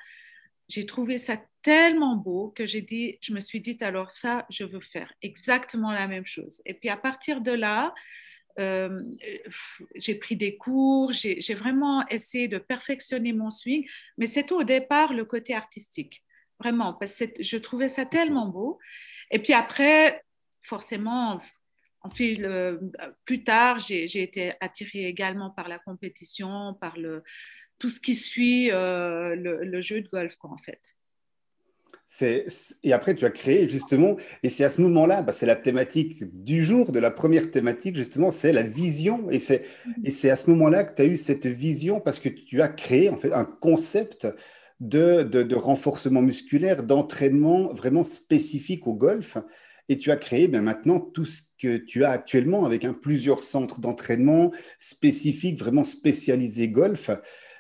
j'ai 0.68 0.86
trouvé 0.86 1.18
ça 1.18 1.38
tellement 1.62 2.18
beau 2.18 2.50
que 2.50 2.66
j'ai 2.66 2.82
dit, 2.82 3.18
je 3.22 3.34
me 3.34 3.40
suis 3.40 3.62
dit 3.62 3.78
alors 3.80 4.12
ça, 4.12 4.46
je 4.50 4.66
veux 4.66 4.82
faire 4.82 5.14
exactement 5.22 5.92
la 5.92 6.08
même 6.08 6.26
chose. 6.26 6.62
Et 6.66 6.74
puis 6.74 6.90
à 6.90 6.98
partir 6.98 7.40
de 7.40 7.52
là, 7.52 7.94
euh, 8.60 9.02
j'ai 9.96 10.16
pris 10.16 10.36
des 10.36 10.58
cours, 10.58 11.12
j'ai 11.12 11.54
vraiment 11.54 12.08
essayé 12.08 12.48
de 12.48 12.58
perfectionner 12.58 13.34
mon 13.34 13.50
swing, 13.50 13.88
mais 14.18 14.28
c'est 14.28 14.52
au 14.52 14.64
départ 14.64 15.14
le 15.14 15.26
côté 15.26 15.54
artistique, 15.54 16.24
vraiment, 16.60 16.94
parce 16.94 17.18
que 17.18 17.26
je 17.40 17.58
trouvais 17.58 17.90
ça 17.90 18.06
tellement 18.06 18.48
beau. 18.48 18.80
Et 19.30 19.40
puis 19.40 19.54
après, 19.54 20.24
forcément, 20.62 21.40
en 22.02 22.10
fil, 22.10 22.46
euh, 22.46 22.78
plus 23.26 23.44
tard, 23.44 23.80
j'ai 23.80 24.22
été 24.22 24.54
attirée 24.60 25.06
également 25.06 25.52
par 25.52 25.68
la 25.68 25.80
compétition, 25.80 26.76
par 26.82 26.98
le, 26.98 27.24
tout 27.80 27.90
ce 27.90 28.00
qui 28.00 28.16
suit 28.16 28.72
euh, 28.72 29.36
le, 29.36 29.64
le, 29.64 29.82
jeu 29.82 30.02
de 30.02 30.08
golf, 30.08 30.36
quoi, 30.36 30.52
en 30.52 30.58
fait 30.58 30.82
et 32.20 32.94
après, 32.94 33.16
tu 33.16 33.26
as 33.26 33.30
créé 33.30 33.70
justement, 33.70 34.18
et 34.44 34.50
c'est 34.50 34.66
à 34.66 34.70
ce 34.70 34.82
moment-là, 34.82 35.22
bah, 35.22 35.32
c'est 35.32 35.46
la 35.46 35.56
thématique 35.56 36.24
du 36.44 36.64
jour, 36.64 36.92
de 36.92 37.00
la 37.00 37.10
première 37.10 37.52
thématique, 37.52 37.96
justement, 37.96 38.32
c'est 38.32 38.52
la 38.52 38.64
vision. 38.64 39.30
Et 39.32 39.40
c'est, 39.40 39.64
et 40.04 40.12
c'est 40.12 40.30
à 40.30 40.36
ce 40.36 40.50
moment-là 40.50 40.84
que 40.84 40.94
tu 40.96 41.02
as 41.02 41.06
eu 41.06 41.16
cette 41.16 41.48
vision 41.48 42.02
parce 42.02 42.20
que 42.20 42.30
tu 42.30 42.62
as 42.62 42.68
créé 42.68 43.10
en 43.10 43.18
fait 43.18 43.32
un 43.32 43.46
concept 43.46 44.28
de, 44.82 45.24
de, 45.24 45.56
renforcement 45.56 46.22
musculaire, 46.22 46.84
d'entraînement 46.84 47.74
vraiment 47.74 48.04
spécifique 48.04 48.88
au 48.88 48.94
golf. 48.94 49.38
Et 49.88 49.98
tu 49.98 50.12
as 50.12 50.18
créé 50.18 50.48
ben, 50.48 50.62
maintenant 50.62 51.00
tout 51.00 51.26
ce 51.26 51.44
que 51.62 51.78
tu 51.78 52.04
as 52.04 52.12
actuellement 52.12 52.66
avec 52.66 52.86
plusieurs 53.02 53.44
centres 53.44 53.80
d'entraînement 53.80 54.52
spécifiques, 54.80 55.60
vraiment 55.60 55.84
spécialisés 55.84 56.68
golf. 56.68 57.10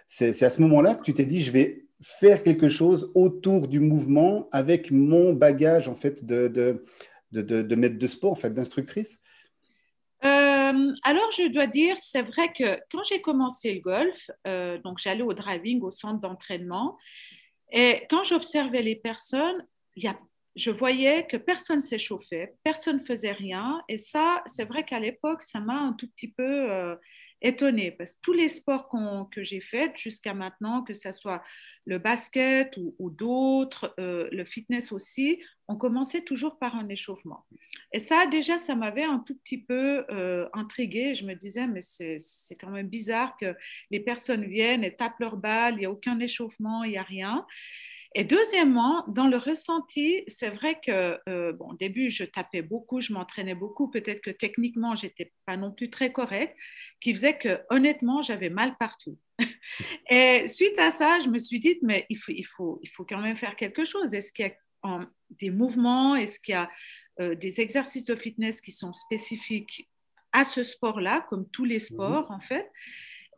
C'est, 0.07 0.33
c'est 0.33 0.45
à 0.45 0.49
ce 0.49 0.61
moment-là 0.61 0.95
que 0.95 1.03
tu 1.03 1.13
t'es 1.13 1.25
dit, 1.25 1.41
je 1.41 1.51
vais 1.51 1.85
faire 2.01 2.43
quelque 2.43 2.69
chose 2.69 3.11
autour 3.15 3.67
du 3.67 3.79
mouvement 3.79 4.47
avec 4.51 4.91
mon 4.91 5.33
bagage 5.33 5.87
en 5.87 5.95
fait 5.95 6.25
de, 6.25 6.47
de, 6.47 6.83
de, 7.31 7.75
maître 7.75 7.97
de 7.97 8.07
sport, 8.07 8.31
en 8.31 8.35
fait, 8.35 8.53
d'instructrice. 8.53 9.21
Euh, 10.23 10.93
alors, 11.03 11.31
je 11.31 11.51
dois 11.51 11.67
dire, 11.67 11.95
c'est 11.97 12.21
vrai 12.21 12.53
que 12.53 12.79
quand 12.91 13.03
j'ai 13.03 13.21
commencé 13.21 13.73
le 13.73 13.79
golf, 13.79 14.29
euh, 14.45 14.77
donc 14.79 14.99
j'allais 14.99 15.23
au 15.23 15.33
driving, 15.33 15.81
au 15.81 15.91
centre 15.91 16.19
d'entraînement, 16.19 16.97
et 17.71 18.05
quand 18.09 18.23
j'observais 18.23 18.81
les 18.81 18.95
personnes, 18.95 19.65
y 19.95 20.07
a, 20.07 20.19
je 20.55 20.69
voyais 20.69 21.25
que 21.25 21.37
personne 21.37 21.81
s'échauffait, 21.81 22.53
personne 22.63 22.97
ne 22.97 23.03
faisait 23.03 23.31
rien, 23.31 23.81
et 23.87 23.97
ça, 23.97 24.43
c'est 24.45 24.65
vrai 24.65 24.83
qu'à 24.83 24.99
l'époque, 24.99 25.41
ça 25.41 25.59
m'a 25.59 25.79
un 25.79 25.93
tout 25.93 26.07
petit 26.09 26.31
peu 26.31 26.71
euh, 26.71 26.95
étonnée, 27.41 27.91
parce 27.91 28.15
que 28.15 28.21
tous 28.21 28.33
les 28.33 28.49
sports 28.49 28.89
que 29.31 29.41
j'ai 29.41 29.59
faits 29.59 29.97
jusqu'à 29.97 30.33
maintenant, 30.33 30.83
que 30.83 30.93
ce 30.93 31.11
soit 31.11 31.41
le 31.85 31.97
basket 31.97 32.77
ou, 32.77 33.09
d'autres, 33.09 33.93
euh, 33.99 34.29
le 34.31 34.45
fitness 34.45 34.91
aussi, 34.91 35.41
on 35.67 35.75
commençait 35.75 36.21
toujours 36.21 36.59
par 36.59 36.75
un 36.75 36.87
échauffement. 36.89 37.45
Et 37.91 37.99
ça, 37.99 38.27
déjà, 38.27 38.57
ça 38.57 38.75
m'avait 38.75 39.03
un 39.03 39.19
tout 39.19 39.35
petit 39.35 39.57
peu 39.57 40.05
euh, 40.11 40.47
intriguée. 40.53 41.15
Je 41.15 41.25
me 41.25 41.33
disais, 41.33 41.65
mais 41.65 41.81
c'est 41.81 42.55
quand 42.59 42.69
même 42.69 42.87
bizarre 42.87 43.35
que 43.37 43.55
les 43.89 43.99
personnes 43.99 44.45
viennent 44.45 44.83
et 44.83 44.95
tapent 44.95 45.19
leur 45.19 45.37
balle, 45.37 45.75
il 45.75 45.79
n'y 45.79 45.85
a 45.85 45.91
aucun 45.91 46.19
échauffement, 46.19 46.83
il 46.83 46.91
n'y 46.91 46.97
a 46.97 47.03
rien. 47.03 47.47
Et 48.13 48.25
deuxièmement, 48.25 49.05
dans 49.07 49.27
le 49.27 49.37
ressenti, 49.37 50.23
c'est 50.27 50.49
vrai 50.49 50.79
que, 50.85 51.17
euh, 51.29 51.53
bon, 51.53 51.69
au 51.69 51.73
début, 51.75 52.09
je 52.09 52.25
tapais 52.25 52.61
beaucoup, 52.61 52.99
je 52.99 53.13
m'entraînais 53.13 53.55
beaucoup, 53.55 53.89
peut-être 53.89 54.21
que 54.21 54.31
techniquement, 54.31 54.97
j'étais 54.97 55.31
pas 55.45 55.55
non 55.55 55.71
plus 55.71 55.89
très 55.89 56.11
correcte, 56.11 56.57
qui 56.99 57.13
faisait 57.13 57.37
que, 57.37 57.61
honnêtement, 57.69 58.21
j'avais 58.21 58.49
mal 58.49 58.75
partout. 58.77 59.17
Et 60.09 60.45
suite 60.47 60.77
à 60.77 60.91
ça, 60.91 61.19
je 61.19 61.29
me 61.29 61.37
suis 61.37 61.61
dit, 61.61 61.79
mais 61.83 62.05
il 62.09 62.17
faut, 62.17 62.33
il 62.33 62.43
faut, 62.43 62.79
il 62.83 62.89
faut 62.89 63.05
quand 63.05 63.21
même 63.21 63.37
faire 63.37 63.55
quelque 63.55 63.85
chose. 63.85 64.13
Est-ce 64.13 64.33
qu'il 64.33 64.45
y 64.45 64.49
a 64.49 64.99
des 65.29 65.49
mouvements, 65.49 66.15
est-ce 66.15 66.39
qu'il 66.39 66.53
y 66.53 66.55
a 66.55 66.69
euh, 67.21 67.35
des 67.35 67.61
exercices 67.61 68.05
de 68.05 68.15
fitness 68.15 68.59
qui 68.59 68.73
sont 68.73 68.91
spécifiques 68.91 69.89
à 70.33 70.43
ce 70.43 70.63
sport-là, 70.63 71.25
comme 71.29 71.49
tous 71.49 71.65
les 71.65 71.75
mhm. 71.75 71.79
sports, 71.79 72.31
en 72.31 72.41
fait? 72.41 72.69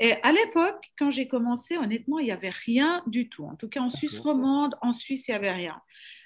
Et 0.03 0.15
à 0.21 0.33
l'époque, 0.33 0.91
quand 0.99 1.11
j'ai 1.11 1.29
commencé, 1.29 1.77
honnêtement, 1.77 2.19
il 2.19 2.25
n'y 2.25 2.31
avait 2.33 2.49
rien 2.49 3.01
du 3.07 3.29
tout. 3.29 3.45
En 3.45 3.55
tout 3.55 3.69
cas, 3.69 3.79
en 3.79 3.89
Suisse 3.89 4.19
romande, 4.19 4.75
en 4.81 4.91
Suisse, 4.91 5.29
il 5.29 5.31
n'y 5.31 5.35
avait 5.35 5.53
rien. 5.53 5.79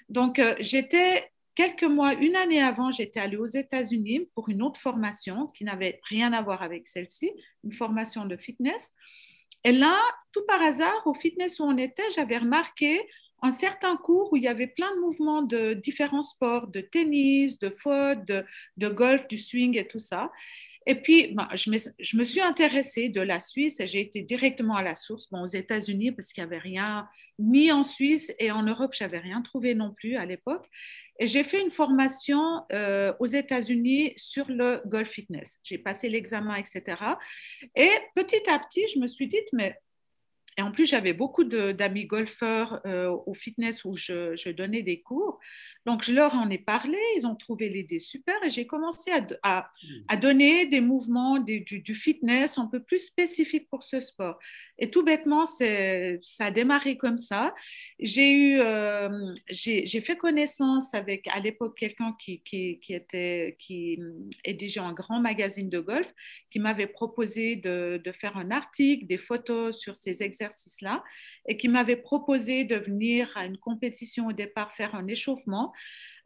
Donc, 0.08 0.40
euh, 0.40 0.56
j'étais 0.58 1.30
quelques 1.54 1.84
mois, 1.84 2.14
une 2.14 2.34
année 2.34 2.60
avant, 2.60 2.90
j'étais 2.90 3.20
allée 3.20 3.36
aux 3.36 3.46
États-Unis 3.46 4.28
pour 4.34 4.48
une 4.48 4.62
autre 4.62 4.80
formation 4.80 5.46
qui 5.46 5.62
n'avait 5.62 6.00
rien 6.08 6.32
à 6.32 6.42
voir 6.42 6.64
avec 6.64 6.88
celle-ci, 6.88 7.30
une 7.62 7.70
formation 7.72 8.24
de 8.24 8.36
fitness. 8.36 8.94
Et 9.62 9.70
là, 9.70 9.96
tout 10.32 10.44
par 10.48 10.60
hasard, 10.60 11.00
au 11.06 11.14
fitness 11.14 11.60
où 11.60 11.62
on 11.62 11.78
était, 11.78 12.10
j'avais 12.16 12.38
remarqué 12.38 13.00
un 13.42 13.52
certain 13.52 13.96
cours 13.96 14.32
où 14.32 14.36
il 14.36 14.42
y 14.42 14.48
avait 14.48 14.66
plein 14.66 14.92
de 14.96 15.00
mouvements 15.00 15.42
de 15.42 15.74
différents 15.74 16.24
sports, 16.24 16.66
de 16.66 16.80
tennis, 16.80 17.60
de 17.60 17.70
foot, 17.70 18.24
de, 18.26 18.44
de 18.76 18.88
golf, 18.88 19.28
du 19.28 19.38
swing 19.38 19.78
et 19.78 19.86
tout 19.86 20.00
ça. 20.00 20.32
Et 20.88 20.94
puis, 20.94 21.36
je, 21.54 21.70
me, 21.70 21.76
je, 21.98 22.16
me, 22.16 22.24
suis 22.24 22.40
intéressée 22.40 23.10
de 23.10 23.20
la 23.20 23.40
Suisse 23.40 23.78
et 23.78 23.86
j'ai 23.86 24.00
été 24.00 24.22
directement 24.22 24.74
à 24.74 24.82
la 24.82 24.94
source, 24.94 25.28
bon, 25.30 25.42
aux 25.42 25.46
États-Unis, 25.46 26.12
parce 26.12 26.32
qu'il 26.32 26.42
n'y 26.42 26.46
avait 26.46 26.62
rien, 26.62 27.06
ni 27.38 27.70
en 27.70 27.82
Suisse 27.82 28.32
et 28.38 28.50
en 28.50 28.62
Europe, 28.62 28.94
je 28.96 29.04
n'avais 29.04 29.18
rien 29.18 29.42
trouvé 29.42 29.74
non 29.74 29.92
plus 29.92 30.16
à 30.16 30.24
l'époque. 30.24 30.66
Et 31.20 31.26
j'ai 31.26 31.42
fait 31.42 31.60
une 31.60 31.70
formation 31.70 32.62
euh, 32.72 33.12
aux 33.20 33.26
États-Unis 33.26 34.14
sur 34.16 34.48
le 34.48 34.80
golf 34.86 35.10
fitness. 35.10 35.58
J'ai 35.62 35.76
passé 35.76 36.08
l'examen, 36.08 36.54
etc. 36.54 36.82
Et 37.76 37.90
petit 38.14 38.48
à 38.48 38.58
petit, 38.58 38.86
je 38.88 38.98
me 38.98 39.08
suis 39.08 39.28
dit, 39.28 39.36
mais 39.52 39.76
et 40.58 40.62
en 40.62 40.72
plus, 40.72 40.86
j'avais 40.86 41.12
beaucoup 41.12 41.44
d'amis 41.44 42.06
golfeurs 42.06 42.80
euh, 42.84 43.16
au 43.26 43.32
fitness 43.32 43.84
où 43.84 43.92
je, 43.96 44.50
donnais 44.50 44.82
des 44.82 45.00
cours. 45.00 45.38
Donc, 45.86 46.02
je 46.02 46.12
leur 46.12 46.34
en 46.34 46.50
ai 46.50 46.58
parlé, 46.58 46.98
ils 47.16 47.26
ont 47.26 47.36
trouvé 47.36 47.68
l'idée 47.68 48.00
super 48.00 48.34
et 48.42 48.50
j'ai 48.50 48.66
commencé 48.66 49.12
à, 49.44 49.70
donner 50.20 50.66
des 50.66 50.80
mouvements 50.80 51.38
du, 51.38 51.94
fitness 51.94 52.58
un 52.58 52.66
peu 52.66 52.80
plus 52.82 53.06
spécifiques 53.06 53.68
pour 53.70 53.84
ce 53.84 54.00
sport. 54.00 54.38
Et 54.78 54.90
tout 54.90 55.04
bêtement, 55.04 55.46
ça 55.46 55.64
a 56.40 56.50
démarré 56.50 56.98
comme 56.98 57.16
ça. 57.16 57.54
J'ai 58.00 58.32
eu, 58.32 58.58
euh, 58.58 59.34
fait 59.54 60.16
connaissance 60.16 60.92
avec 60.92 61.28
à 61.28 61.38
l'époque 61.38 61.78
quelqu'un 61.78 62.16
qui, 62.18 62.42
qui, 62.42 62.80
qui, 62.80 62.94
était, 62.94 63.56
déjà 64.44 64.82
un 64.82 64.92
grand 64.92 65.20
magazine 65.20 65.70
de 65.70 65.78
golf, 65.78 66.12
qui 66.50 66.58
m'avait 66.58 66.88
proposé 66.88 67.54
de, 67.54 68.02
de 68.04 68.12
faire 68.12 68.36
un 68.36 68.50
article, 68.50 69.06
des 69.06 69.18
photos 69.18 69.78
sur 69.78 69.94
ces 69.94 70.22
exercices-là 70.48 71.04
et 71.46 71.56
qui 71.56 71.68
m'avait 71.68 71.96
proposé 71.96 72.64
de 72.64 72.76
venir 72.76 73.30
à 73.36 73.44
une 73.44 73.58
compétition 73.58 74.26
au 74.26 74.32
départ 74.32 74.72
faire 74.72 74.94
un 74.94 75.06
échauffement. 75.06 75.72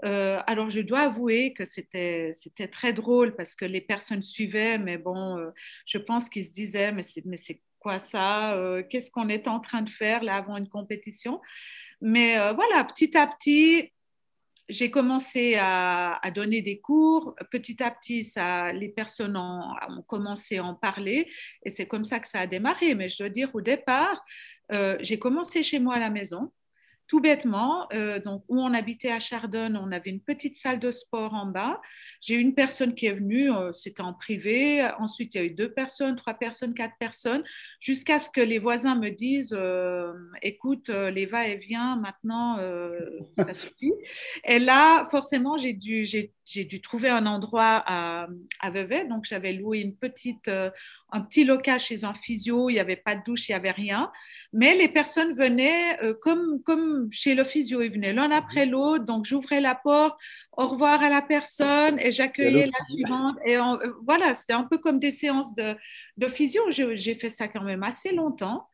Euh, 0.05 0.41
alors, 0.47 0.71
je 0.71 0.81
dois 0.81 1.00
avouer 1.00 1.52
que 1.52 1.64
c'était 1.64 2.33
très 2.71 2.93
drôle 2.93 3.35
parce 3.37 3.55
que 3.55 3.64
les 3.64 3.81
personnes 3.81 4.23
suivaient, 4.23 4.79
mais 4.79 4.99
bon, 4.99 5.38
euh, 5.38 5.50
je 5.87 5.99
pense 5.99 6.29
qu'ils 6.29 6.45
se 6.45 6.52
disaient, 6.52 6.93
mais 6.93 7.02
c'est 7.02 7.61
quoi 7.79 7.99
ça 7.99 8.55
euh, 8.55 8.83
Qu'est-ce 8.88 9.11
qu'on 9.11 9.29
est 9.29 9.49
en 9.49 9.61
train 9.61 9.83
de 9.83 9.91
faire 9.91 10.23
là 10.23 10.37
avant 10.37 10.57
une 10.57 10.69
compétition? 10.69 11.41
Mais 12.00 12.35
voilà, 12.55 12.85
petit 12.85 13.17
à 13.17 13.26
petit, 13.26 13.93
j'ai 14.69 14.90
commencé 14.90 15.57
à, 15.59 16.21
donner 16.35 16.62
des 16.62 16.81
cours. 16.81 17.35
Petit 17.50 17.83
à 17.83 17.90
petit, 17.90 18.26
les 18.75 18.88
personnes 18.88 19.37
ont, 19.37 19.75
ont 19.88 20.02
commencé 20.02 20.59
à 20.59 20.64
en 20.64 20.75
parler 20.75 21.28
et 21.64 21.71
c'est 21.71 21.87
comme 21.87 22.04
ça 22.04 22.21
que 22.21 22.28
ça 22.28 22.40
a 22.40 22.47
démarré. 22.47 22.95
Mais 22.95 23.09
je 23.09 23.19
dois 23.19 23.28
dire, 23.28 23.50
au 23.54 23.61
départ, 23.61 24.23
euh, 24.73 24.97
j'ai 25.00 25.19
commencé 25.19 25.62
chez 25.62 25.78
moi 25.78 25.97
à 25.97 25.99
la 25.99 26.11
maison, 26.11 26.52
tout 27.12 27.21
bêtement. 27.21 27.87
Euh, 27.92 28.21
donc, 28.21 28.42
où 28.49 28.59
on 28.59 28.73
habitait 28.73 29.11
à 29.11 29.19
Chardon, 29.19 29.75
on 29.78 29.92
avait 29.92 30.09
une 30.09 30.23
petite 30.23 30.54
salle 30.54 30.78
de 30.78 30.90
sport 30.90 31.35
en 31.35 31.45
bas. 31.45 31.78
J'ai 32.23 32.37
une 32.37 32.54
personne 32.54 32.95
qui 32.95 33.04
est 33.04 33.12
venue, 33.12 33.52
euh, 33.52 33.71
c'était 33.75 34.00
en 34.00 34.14
privé. 34.14 34.88
Ensuite, 34.99 35.35
il 35.35 35.38
y 35.38 35.40
a 35.42 35.45
eu 35.45 35.50
deux 35.50 35.71
personnes, 35.71 36.16
trois 36.16 36.33
personnes, 36.33 36.73
quatre 36.73 36.97
personnes, 36.99 37.45
jusqu'à 37.81 38.19
ce 38.19 38.31
que 38.31 38.40
les 38.40 38.59
voisins 38.59 38.95
me 38.95 39.11
disent 39.11 39.54
Écoute, 40.40 40.88
les 40.88 41.26
va-et-vient, 41.26 41.97
maintenant, 41.97 42.57
ça 43.37 43.52
suffit. 43.52 43.92
Et 44.47 44.59
là, 44.59 45.04
forcément, 45.11 45.59
j'ai 45.59 45.75
dû, 45.75 46.07
j'ai, 46.07 46.33
dû 46.45 46.81
trouver 46.81 47.09
un 47.09 47.27
endroit 47.27 47.83
à, 47.87 48.27
à 48.61 48.71
Vevey. 48.71 49.07
Donc, 49.07 49.25
j'avais 49.25 49.53
loué 49.53 49.79
une 49.79 49.95
petite, 49.95 50.49
euh, 50.49 50.71
un 51.11 51.21
petit 51.21 51.45
local 51.45 51.79
chez 51.79 52.05
un 52.05 52.15
physio. 52.15 52.69
Il 52.69 52.75
n'y 52.75 52.81
avait 52.81 52.97
pas 52.97 53.15
de 53.15 53.23
douche, 53.25 53.49
il 53.49 53.53
n'y 53.53 53.57
avait 53.57 53.71
rien. 53.71 54.11
Mais 54.53 54.75
les 54.75 54.89
personnes 54.89 55.35
venaient 55.35 56.03
euh, 56.03 56.15
comme, 56.21 56.63
comme 56.63 57.11
chez 57.11 57.35
le 57.35 57.45
physio. 57.45 57.83
Ils 57.83 57.93
venaient 57.93 58.13
l'un 58.13 58.31
après 58.31 58.67
l'autre. 58.67 59.05
Donc, 59.05 59.25
j'ouvrais 59.25 59.61
la 59.61 59.75
porte, 59.75 60.19
au 60.53 60.69
revoir 60.69 61.03
à 61.03 61.09
la 61.09 61.23
personne 61.23 61.99
et 61.99 62.13
j'accueillais 62.13 62.67
la 62.67 62.85
suivante. 62.87 63.37
Et 63.47 63.57
voilà, 64.05 64.35
c'était 64.35 64.53
un 64.53 64.65
peu 64.65 64.79
comme 64.79 64.99
des 64.99 65.11
séances 65.11 65.55
de, 65.55 65.77
de 66.17 66.27
physio. 66.27 66.63
j'ai 66.71 67.15
fait 67.15 67.29
ça 67.29 67.49
quand 67.49 67.63
même 67.63 67.83
assez 67.83 68.13
longtemps. 68.13 68.69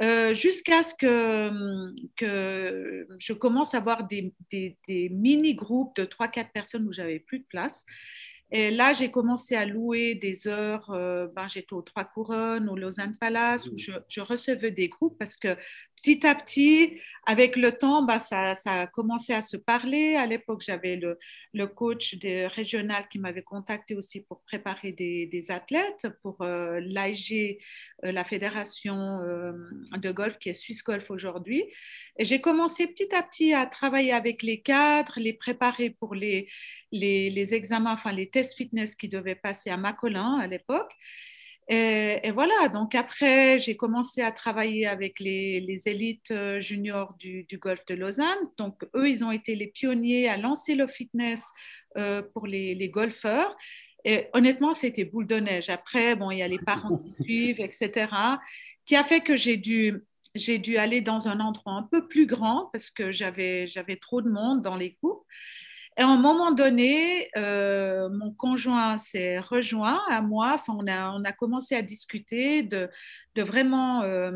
Euh, 0.00 0.32
jusqu'à 0.32 0.82
ce 0.82 0.94
que, 0.94 1.92
que, 2.16 3.06
je 3.18 3.32
commence 3.34 3.74
à 3.74 3.78
avoir 3.78 4.06
des, 4.06 4.32
des, 4.50 4.76
mini-groupes 5.10 5.94
de 5.96 6.04
3-4 6.04 6.52
personnes 6.52 6.86
où 6.86 6.92
j'avais 6.92 7.18
plus 7.18 7.40
de 7.40 7.44
place. 7.44 7.84
Et 8.52 8.70
là, 8.70 8.92
j'ai 8.92 9.10
commencé 9.10 9.54
à 9.54 9.64
louer 9.64 10.14
des 10.14 10.48
heures. 10.48 10.90
Euh, 10.90 11.28
ben, 11.28 11.46
J'étais 11.46 11.72
aux 11.72 11.82
Trois 11.82 12.04
Couronnes, 12.04 12.68
au 12.68 12.76
Lausanne 12.76 13.14
Palace, 13.20 13.68
où 13.68 13.76
je, 13.76 13.92
je, 14.08 14.20
recevais 14.20 14.72
des 14.72 14.88
groupes 14.88 15.16
parce 15.18 15.36
que 15.36 15.56
petit 16.02 16.26
à 16.26 16.34
petit, 16.34 17.00
avec 17.26 17.56
le 17.56 17.76
temps, 17.76 18.02
bah, 18.02 18.18
ça, 18.18 18.54
a 18.64 18.86
commencé 18.86 19.32
à 19.32 19.42
se 19.42 19.56
parler. 19.56 20.16
À 20.16 20.26
l'époque, 20.26 20.62
j'avais 20.64 20.96
le, 20.96 21.18
le, 21.52 21.66
coach 21.66 22.16
de, 22.16 22.46
régional 22.46 23.06
qui 23.08 23.18
m'avait 23.18 23.42
contacté 23.42 23.94
aussi 23.94 24.22
pour 24.22 24.40
préparer 24.42 24.92
des, 24.92 25.50
athlètes 25.50 26.08
pour 26.22 26.40
euh, 26.40 26.80
l'AIG, 26.80 27.58
euh, 28.04 28.12
la 28.12 28.24
fédération 28.24 29.20
euh, 29.20 29.52
de 29.96 30.12
golf 30.12 30.38
qui 30.38 30.48
est 30.48 30.54
Swiss 30.54 30.82
Golf 30.82 31.10
aujourd'hui. 31.10 31.64
Et 32.18 32.24
j'ai 32.24 32.40
commencé 32.40 32.86
petit 32.86 33.14
à 33.14 33.22
petit 33.22 33.52
à 33.52 33.66
travailler 33.66 34.12
avec 34.12 34.42
les 34.42 34.60
cadres, 34.60 35.14
les 35.16 35.34
préparer 35.34 35.90
pour 35.90 36.14
les, 36.14 36.48
les, 36.92 37.30
les 37.30 37.54
examens, 37.54 37.92
enfin 37.92 38.12
les 38.12 38.28
tests 38.28 38.56
fitness 38.56 38.94
qui 38.94 39.08
devaient 39.08 39.34
passer 39.34 39.70
à 39.70 39.76
Macolin 39.76 40.38
à 40.38 40.46
l'époque. 40.46 40.92
Et, 41.72 42.32
voilà, 42.32 42.68
donc 42.68 42.96
après, 42.96 43.60
j'ai 43.60 43.76
commencé 43.76 44.22
à 44.22 44.32
travailler 44.32 44.88
avec 44.88 45.20
les, 45.20 45.60
les 45.60 45.88
élites 45.88 46.32
euh, 46.32 46.60
juniors 46.60 47.14
du, 47.16 47.44
du, 47.44 47.58
golf 47.58 47.84
de 47.86 47.94
Lausanne. 47.94 48.38
Donc, 48.56 48.82
eux, 48.96 49.08
ils 49.08 49.22
ont 49.22 49.30
été 49.30 49.54
les 49.54 49.68
pionniers 49.68 50.28
à 50.28 50.36
lancer 50.36 50.74
le 50.74 50.88
fitness 50.88 51.48
euh, 51.96 52.22
pour 52.34 52.48
les, 52.48 52.74
les, 52.74 52.88
golfeurs. 52.88 53.56
Et 54.04 54.26
honnêtement, 54.32 54.72
c'était 54.72 55.04
boule 55.04 55.28
de 55.28 55.36
neige. 55.36 55.70
Après, 55.70 56.16
bon, 56.16 56.32
il 56.32 56.38
y 56.38 56.42
a 56.42 56.48
les 56.48 56.58
parents 56.58 56.98
qui 56.98 57.12
suivent, 57.22 57.60
etc., 57.60 58.08
qui 58.84 58.96
a 58.96 59.04
fait 59.04 59.20
que 59.20 59.36
j'ai 59.36 59.56
dû, 59.56 60.02
j'ai 60.34 60.58
dû 60.58 60.76
aller 60.76 61.02
dans 61.02 61.28
un 61.28 61.38
endroit 61.38 61.74
un 61.74 61.84
peu 61.84 62.08
plus 62.08 62.26
grand 62.26 62.68
parce 62.72 62.90
que 62.90 63.12
j'avais, 63.12 63.68
j'avais 63.68 63.96
trop 63.96 64.22
de 64.22 64.28
monde 64.28 64.60
dans 64.60 64.74
les 64.74 64.94
coupes. 65.00 65.22
Et 66.00 66.02
à 66.02 66.08
un 66.08 66.16
moment 66.16 66.50
donné, 66.50 67.28
euh, 67.36 68.08
mon 68.08 68.32
conjoint 68.32 68.96
s'est 68.96 69.38
rejoint 69.38 70.00
à 70.08 70.22
moi. 70.22 70.52
Enfin, 70.54 70.72
on 70.74 71.24
a, 71.24 71.32
commencé 71.32 71.74
à 71.74 71.82
discuter 71.82 72.62
de, 72.62 72.88
vraiment. 73.36 74.00
Euh, 74.00 74.32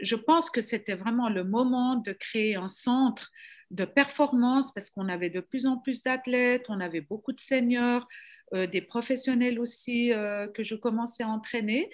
je 0.00 0.16
pense 0.16 0.48
que 0.48 0.62
c'était 0.62 0.94
vraiment 0.94 1.28
le 1.28 1.44
moment 1.44 1.96
de 1.96 2.12
créer 2.12 2.56
un 2.56 2.68
centre 2.68 3.30
de 3.70 3.84
performance 3.84 4.72
parce 4.72 4.88
qu'on 4.88 5.10
avait 5.10 5.28
de 5.28 5.40
plus 5.40 5.66
en 5.66 5.76
plus 5.76 6.02
d'athlètes, 6.02 6.66
on 6.70 6.80
avait 6.80 7.02
beaucoup 7.02 7.32
de 7.32 7.40
seniors, 7.40 8.08
des 8.54 8.80
professionnels 8.80 9.58
aussi 9.58 10.10
que 10.54 10.62
je 10.62 10.74
commençais 10.74 11.22
à 11.22 11.28
entraîner 11.28 11.90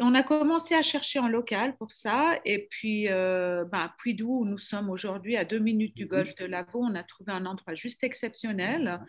on 0.00 0.14
a 0.14 0.22
commencé 0.22 0.74
à 0.74 0.82
chercher 0.82 1.18
un 1.18 1.28
local 1.28 1.76
pour 1.76 1.90
ça. 1.90 2.38
Et 2.44 2.66
puis, 2.70 3.08
euh, 3.08 3.64
ben, 3.64 3.92
puis 3.98 4.14
d'où 4.14 4.44
nous 4.44 4.58
sommes 4.58 4.90
aujourd'hui, 4.90 5.36
à 5.36 5.44
deux 5.44 5.58
minutes 5.58 5.94
du 5.94 6.04
mhm. 6.04 6.10
golfe 6.10 6.34
de 6.36 6.46
Lavaux, 6.46 6.82
on 6.82 6.94
a 6.94 7.02
trouvé 7.02 7.32
un 7.32 7.46
endroit 7.46 7.74
juste 7.74 8.02
exceptionnel. 8.02 9.00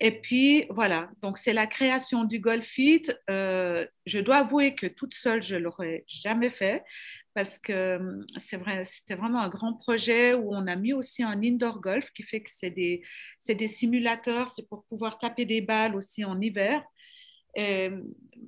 Et 0.00 0.20
puis, 0.20 0.66
voilà, 0.70 1.10
donc 1.22 1.38
c'est 1.38 1.52
la 1.52 1.66
création 1.66 2.24
du 2.24 2.40
Golf 2.40 2.66
Fit. 2.66 3.02
Euh, 3.30 3.86
je 4.06 4.18
dois 4.18 4.38
avouer 4.38 4.74
que 4.74 4.86
toute 4.86 5.14
seule, 5.14 5.42
je 5.42 5.54
ne 5.54 5.60
l'aurais 5.60 6.04
jamais 6.08 6.50
fait 6.50 6.82
parce 7.34 7.58
que 7.58 7.96
hum, 7.96 8.26
c'est 8.36 8.56
vrai, 8.56 8.84
c'était 8.84 9.14
vraiment 9.14 9.40
un 9.40 9.48
grand 9.48 9.74
projet 9.74 10.34
où 10.34 10.54
on 10.54 10.66
a 10.66 10.76
mis 10.76 10.92
aussi 10.92 11.22
un 11.22 11.42
indoor 11.42 11.80
golf 11.80 12.10
qui 12.12 12.22
fait 12.22 12.42
que 12.42 12.50
c'est 12.50 12.70
des, 12.70 13.02
des 13.48 13.66
simulateurs, 13.66 14.48
c'est 14.48 14.68
pour 14.68 14.84
pouvoir 14.84 15.18
taper 15.18 15.44
des 15.44 15.60
balles 15.60 15.94
aussi 15.96 16.24
en 16.24 16.40
hiver. 16.40 16.82
Euh, 17.58 18.00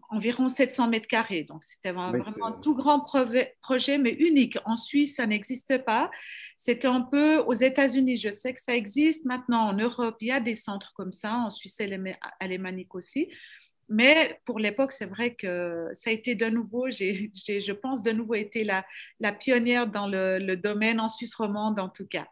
environ 0.08 0.48
700 0.48 0.88
mètres 0.88 1.06
carrés. 1.06 1.44
Donc, 1.44 1.62
c'était 1.62 1.92
vraiment 1.92 2.46
un 2.46 2.52
tout 2.52 2.74
grand 2.74 3.00
projet, 3.00 3.98
mais 3.98 4.12
unique. 4.12 4.56
En 4.64 4.76
Suisse, 4.76 5.16
ça 5.16 5.26
n'existe 5.26 5.84
pas. 5.84 6.10
C'était 6.56 6.88
un 6.88 7.02
peu 7.02 7.38
aux 7.38 7.52
États-Unis. 7.52 8.16
Je 8.16 8.30
sais 8.30 8.54
que 8.54 8.60
ça 8.60 8.74
existe 8.74 9.26
maintenant. 9.26 9.68
En 9.68 9.74
Europe, 9.74 10.16
il 10.20 10.28
y 10.28 10.32
a 10.32 10.40
des 10.40 10.54
centres 10.54 10.92
comme 10.96 11.12
ça. 11.12 11.34
En 11.34 11.50
Suisse 11.50 11.78
alémanique 12.40 12.94
aussi. 12.94 13.28
Mais 13.88 14.38
pour 14.44 14.58
l'époque, 14.58 14.92
c'est 14.92 15.06
vrai 15.06 15.34
que 15.34 15.88
ça 15.92 16.10
a 16.10 16.12
été 16.12 16.34
de 16.34 16.46
nouveau, 16.46 16.90
j'ai, 16.90 17.30
je 17.34 17.72
pense, 17.72 18.02
de 18.02 18.12
nouveau 18.12 18.34
été 18.34 18.64
la, 18.64 18.84
la 19.20 19.32
pionnière 19.32 19.86
dans 19.86 20.06
le, 20.06 20.38
le 20.38 20.56
domaine 20.56 21.00
en 21.00 21.08
Suisse 21.08 21.34
romande, 21.34 21.78
en 21.78 21.88
tout 21.88 22.06
cas. 22.06 22.26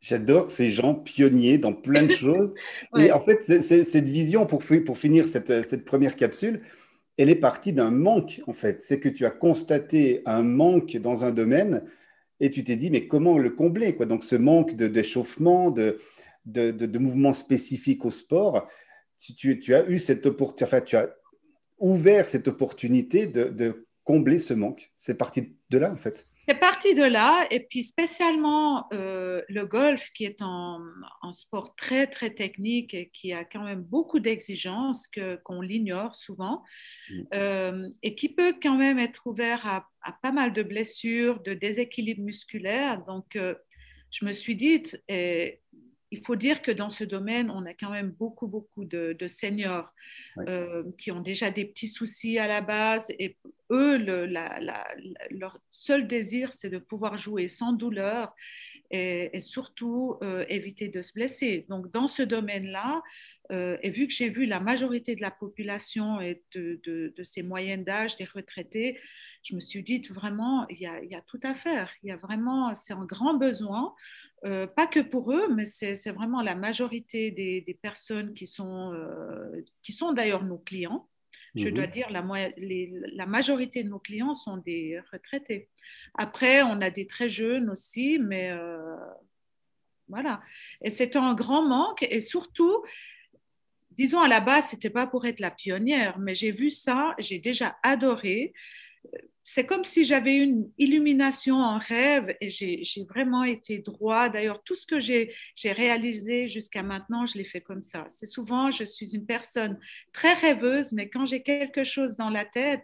J'adore 0.00 0.46
ces 0.46 0.70
gens 0.70 0.94
pionniers 0.94 1.58
dans 1.58 1.72
plein 1.72 2.04
de 2.04 2.12
choses. 2.12 2.54
Et 2.96 3.10
en 3.10 3.20
fait, 3.20 3.42
cette 3.44 4.08
vision, 4.08 4.46
pour, 4.46 4.62
pour 4.84 4.98
finir 4.98 5.26
cette, 5.26 5.66
cette, 5.68 5.84
première 5.84 6.16
capsule, 6.16 6.62
elle 7.16 7.30
est 7.30 7.34
partie 7.34 7.72
d'un 7.72 7.90
manque, 7.90 8.40
en 8.46 8.52
fait. 8.52 8.80
C'est 8.80 9.00
que 9.00 9.08
tu 9.08 9.26
as 9.26 9.30
constaté 9.30 10.22
un 10.24 10.42
manque 10.42 10.96
dans 10.96 11.24
un 11.24 11.32
domaine 11.32 11.82
et 12.40 12.50
tu 12.50 12.62
t'es 12.62 12.76
dit, 12.76 12.90
mais 12.90 13.08
comment 13.08 13.38
le 13.38 13.50
combler 13.50 13.96
quoi? 13.96 14.06
Donc, 14.06 14.22
ce 14.22 14.36
manque 14.36 14.74
d'échauffement, 14.74 15.72
de, 15.72 15.98
de, 16.46 16.70
de, 16.70 16.86
de, 16.86 16.98
mouvements 17.00 17.32
spécifiques 17.32 18.04
au 18.04 18.10
sport, 18.10 18.68
tu, 19.18 19.34
tu, 19.34 19.60
tu 19.60 19.74
as 19.74 19.88
eu 19.88 19.98
cette 19.98 20.26
opportunité, 20.26 20.64
enfin, 20.64 20.80
tu 20.80 20.96
as 20.96 21.14
ouvert 21.78 22.26
cette 22.26 22.48
opportunité 22.48 23.26
de 23.26 23.86
combler 24.04 24.38
ce 24.38 24.54
manque. 24.54 24.90
C'est 24.96 25.18
parti 25.18 25.56
de 25.70 25.78
là, 25.78 25.92
en 25.92 25.96
fait. 25.96 26.26
C'est 26.48 26.58
parti 26.58 26.94
de 26.94 27.04
là, 27.04 27.46
et 27.50 27.60
puis 27.60 27.82
spécialement 27.82 28.90
euh, 28.94 29.42
le 29.50 29.66
golf, 29.66 30.08
qui 30.14 30.24
est 30.24 30.40
un, 30.40 30.80
sport 31.32 31.76
très, 31.76 32.06
très 32.06 32.30
technique 32.30 32.94
et 32.94 33.10
qui 33.12 33.34
a 33.34 33.44
quand 33.44 33.64
même 33.64 33.82
beaucoup 33.82 34.18
d'exigences 34.18 35.10
qu'on 35.44 35.60
l'ignore 35.60 36.16
souvent, 36.16 36.64
euh, 37.34 37.86
et 38.02 38.14
qui 38.14 38.30
peut 38.30 38.54
quand 38.62 38.78
même 38.78 38.98
être 38.98 39.26
ouvert 39.26 39.66
à, 39.66 39.86
pas 40.22 40.32
mal 40.32 40.54
de 40.54 40.62
blessures, 40.62 41.40
de 41.40 41.52
déséquilibres 41.52 42.22
musculaires. 42.22 43.04
Donc, 43.04 43.36
euh, 43.36 43.54
je 44.10 44.24
me 44.24 44.32
suis 44.32 44.56
dit, 44.56 44.82
et 45.10 45.60
il 46.10 46.24
faut 46.24 46.36
dire 46.36 46.62
que 46.62 46.70
dans 46.70 46.88
ce 46.88 47.04
domaine, 47.04 47.50
on 47.50 47.66
a 47.66 47.74
quand 47.74 47.90
même 47.90 48.10
beaucoup, 48.10 48.46
beaucoup 48.46 48.84
de, 48.84 49.16
seniors 49.26 49.92
euh, 50.38 50.84
qui 50.96 51.10
ont 51.10 51.20
déjà 51.20 51.50
des 51.50 51.64
petits 51.64 51.88
soucis 51.88 52.38
à 52.38 52.46
la 52.46 52.60
base. 52.60 53.12
Et 53.18 53.36
eux, 53.70 53.98
leur 53.98 55.58
seul 55.70 56.06
désir, 56.06 56.52
c'est 56.52 56.70
de 56.70 56.78
pouvoir 56.78 57.18
jouer 57.18 57.48
sans 57.48 57.72
douleur 57.72 58.34
et, 58.90 59.38
surtout 59.40 60.16
euh, 60.22 60.44
éviter 60.48 60.88
de 60.88 61.02
se 61.02 61.12
blesser. 61.12 61.66
Donc, 61.68 61.90
dans 61.90 62.06
ce 62.06 62.22
domaine-là, 62.22 63.02
euh, 63.50 63.76
et 63.82 63.90
vu 63.90 64.06
que 64.06 64.12
j'ai 64.12 64.28
vu 64.28 64.46
la 64.46 64.60
majorité 64.60 65.16
de 65.16 65.22
la 65.22 65.30
population 65.30 66.20
et 66.20 66.42
de, 66.54 67.12
ces 67.22 67.42
moyennes 67.42 67.84
d'âge, 67.84 68.16
des 68.16 68.24
retraités, 68.24 68.98
je 69.48 69.54
me 69.54 69.60
suis 69.60 69.82
dit 69.82 69.98
vraiment, 70.10 70.66
il 70.68 70.78
y, 70.78 70.86
a, 70.86 71.02
il 71.02 71.10
y 71.10 71.14
a 71.14 71.22
tout 71.22 71.40
à 71.42 71.54
faire. 71.54 71.90
Il 72.02 72.08
y 72.08 72.12
a 72.12 72.16
vraiment, 72.16 72.74
c'est 72.74 72.92
un 72.92 73.04
grand 73.04 73.34
besoin. 73.34 73.94
Euh, 74.44 74.66
pas 74.66 74.86
que 74.86 75.00
pour 75.00 75.32
eux, 75.32 75.48
mais 75.54 75.64
c'est 75.64 76.10
vraiment 76.10 76.42
la 76.42 76.54
majorité 76.54 77.30
des, 77.30 77.78
personnes 77.80 78.34
qui 78.34 78.46
sont, 78.46 78.92
euh, 78.92 79.64
qui 79.82 79.92
sont 79.92 80.12
d'ailleurs 80.12 80.44
nos 80.44 80.58
clients. 80.58 81.08
Je 81.54 81.68
dois 81.70 81.86
mhm. 81.86 81.92
dire, 81.92 82.10
la, 82.10 82.22
la 82.58 83.26
majorité 83.26 83.82
de 83.82 83.88
nos 83.88 83.98
clients 83.98 84.34
sont 84.34 84.58
des 84.58 85.00
retraités. 85.12 85.70
Après, 86.14 86.62
on 86.62 86.82
a 86.82 86.90
des 86.90 87.06
très 87.06 87.30
jeunes 87.30 87.70
aussi, 87.70 88.18
mais 88.18 88.50
euh, 88.50 88.96
voilà. 90.08 90.42
Et 90.82 90.90
c'est 90.90 91.16
un 91.16 91.34
grand 91.34 91.66
manque. 91.66 92.02
Et 92.02 92.20
surtout, 92.20 92.84
disons 93.92 94.20
à 94.20 94.28
la 94.28 94.40
base, 94.40 94.66
c'était 94.66 94.90
pas 94.90 95.06
pour 95.06 95.24
être 95.24 95.40
la 95.40 95.50
pionnière, 95.50 96.18
mais 96.18 96.34
j'ai 96.34 96.50
vu 96.50 96.68
ça, 96.68 97.14
j'ai 97.18 97.38
déjà 97.38 97.78
adoré 97.82 98.52
c'est 99.50 99.64
comme 99.64 99.82
si 99.82 100.04
j'avais 100.04 100.36
une 100.36 100.70
illumination 100.76 101.56
en 101.56 101.78
rêve 101.78 102.36
et 102.42 102.50
j'ai 102.50 103.04
vraiment 103.08 103.44
été 103.44 103.78
droit. 103.78 104.28
D'ailleurs, 104.28 104.62
tout 104.62 104.74
ce 104.74 104.86
que 104.86 105.00
j'ai 105.00 105.32
réalisé 105.64 106.50
jusqu'à 106.50 106.82
maintenant, 106.82 107.24
je 107.24 107.38
l'ai 107.38 107.44
fait 107.44 107.62
comme 107.62 107.80
ça. 107.80 108.04
C'est 108.10 108.26
souvent, 108.26 108.70
je 108.70 108.84
suis 108.84 109.16
une 109.16 109.24
personne 109.24 109.78
très 110.12 110.34
rêveuse, 110.34 110.92
mais 110.92 111.08
quand 111.08 111.24
j'ai 111.24 111.42
quelque 111.42 111.82
chose 111.82 112.16
dans 112.16 112.28
la 112.28 112.44
tête, 112.44 112.82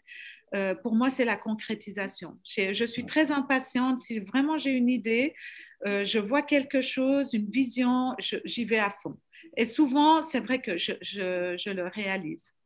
euh, 0.54 0.74
pour 0.74 0.94
moi, 0.94 1.10
c'est 1.10 1.26
la 1.26 1.36
concrétisation. 1.36 2.38
Je 2.46 2.86
suis 2.86 3.04
très 3.04 3.30
impatiente. 3.30 3.98
Si 3.98 4.18
vraiment 4.20 4.56
j'ai 4.56 4.70
une 4.70 4.88
idée, 4.88 5.34
euh, 5.84 6.02
je 6.02 6.18
vois 6.18 6.40
quelque 6.40 6.80
chose, 6.80 7.34
une 7.34 7.50
vision, 7.50 8.14
j'y 8.18 8.64
vais 8.64 8.78
à 8.78 8.88
fond. 8.88 9.18
Et 9.58 9.66
souvent, 9.66 10.22
c'est 10.22 10.40
vrai 10.40 10.62
que 10.62 10.78
je 10.78 11.70
le 11.70 11.88
réalise. 11.88 12.56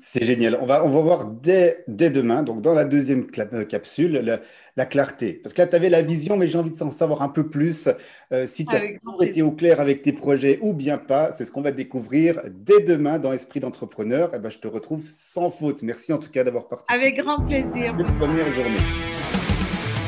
C'est 0.00 0.24
génial. 0.24 0.58
On 0.60 0.66
va, 0.66 0.84
on 0.84 0.90
va 0.90 1.00
voir 1.00 1.24
dès, 1.24 1.84
dès 1.88 2.10
demain, 2.10 2.42
donc 2.42 2.62
dans 2.62 2.74
la 2.74 2.84
deuxième 2.84 3.26
euh, 3.52 3.64
capsule, 3.64 4.40
la, 4.76 4.86
clarté. 4.86 5.32
Parce 5.42 5.54
que 5.54 5.60
là, 5.60 5.66
tu 5.66 5.74
avais 5.74 5.90
la 5.90 6.02
vision, 6.02 6.36
mais 6.36 6.46
j'ai 6.46 6.56
envie 6.56 6.70
de 6.70 6.76
savoir 6.90 7.22
un 7.22 7.28
peu 7.28 7.48
plus. 7.48 7.88
Euh, 8.32 8.46
si 8.46 8.64
tu 8.64 8.76
as 8.76 8.80
toujours 9.00 9.22
été 9.24 9.42
au 9.42 9.50
clair 9.50 9.80
avec 9.80 10.02
tes 10.02 10.12
projets 10.12 10.60
ou 10.62 10.72
bien 10.72 10.98
pas, 10.98 11.32
c'est 11.32 11.44
ce 11.44 11.50
qu'on 11.50 11.62
va 11.62 11.72
découvrir 11.72 12.42
dès 12.48 12.80
demain 12.80 13.18
dans 13.18 13.32
Esprit 13.32 13.58
d'entrepreneur. 13.58 14.28
Et 14.34 14.36
eh 14.36 14.38
ben, 14.38 14.50
je 14.50 14.58
te 14.58 14.68
retrouve 14.68 15.04
sans 15.04 15.50
faute. 15.50 15.82
Merci 15.82 16.12
en 16.12 16.18
tout 16.18 16.30
cas 16.30 16.44
d'avoir 16.44 16.68
participé. 16.68 17.00
Avec 17.00 17.16
grand 17.16 17.44
plaisir. 17.44 17.96
Première 18.20 18.52
journée. 18.54 18.78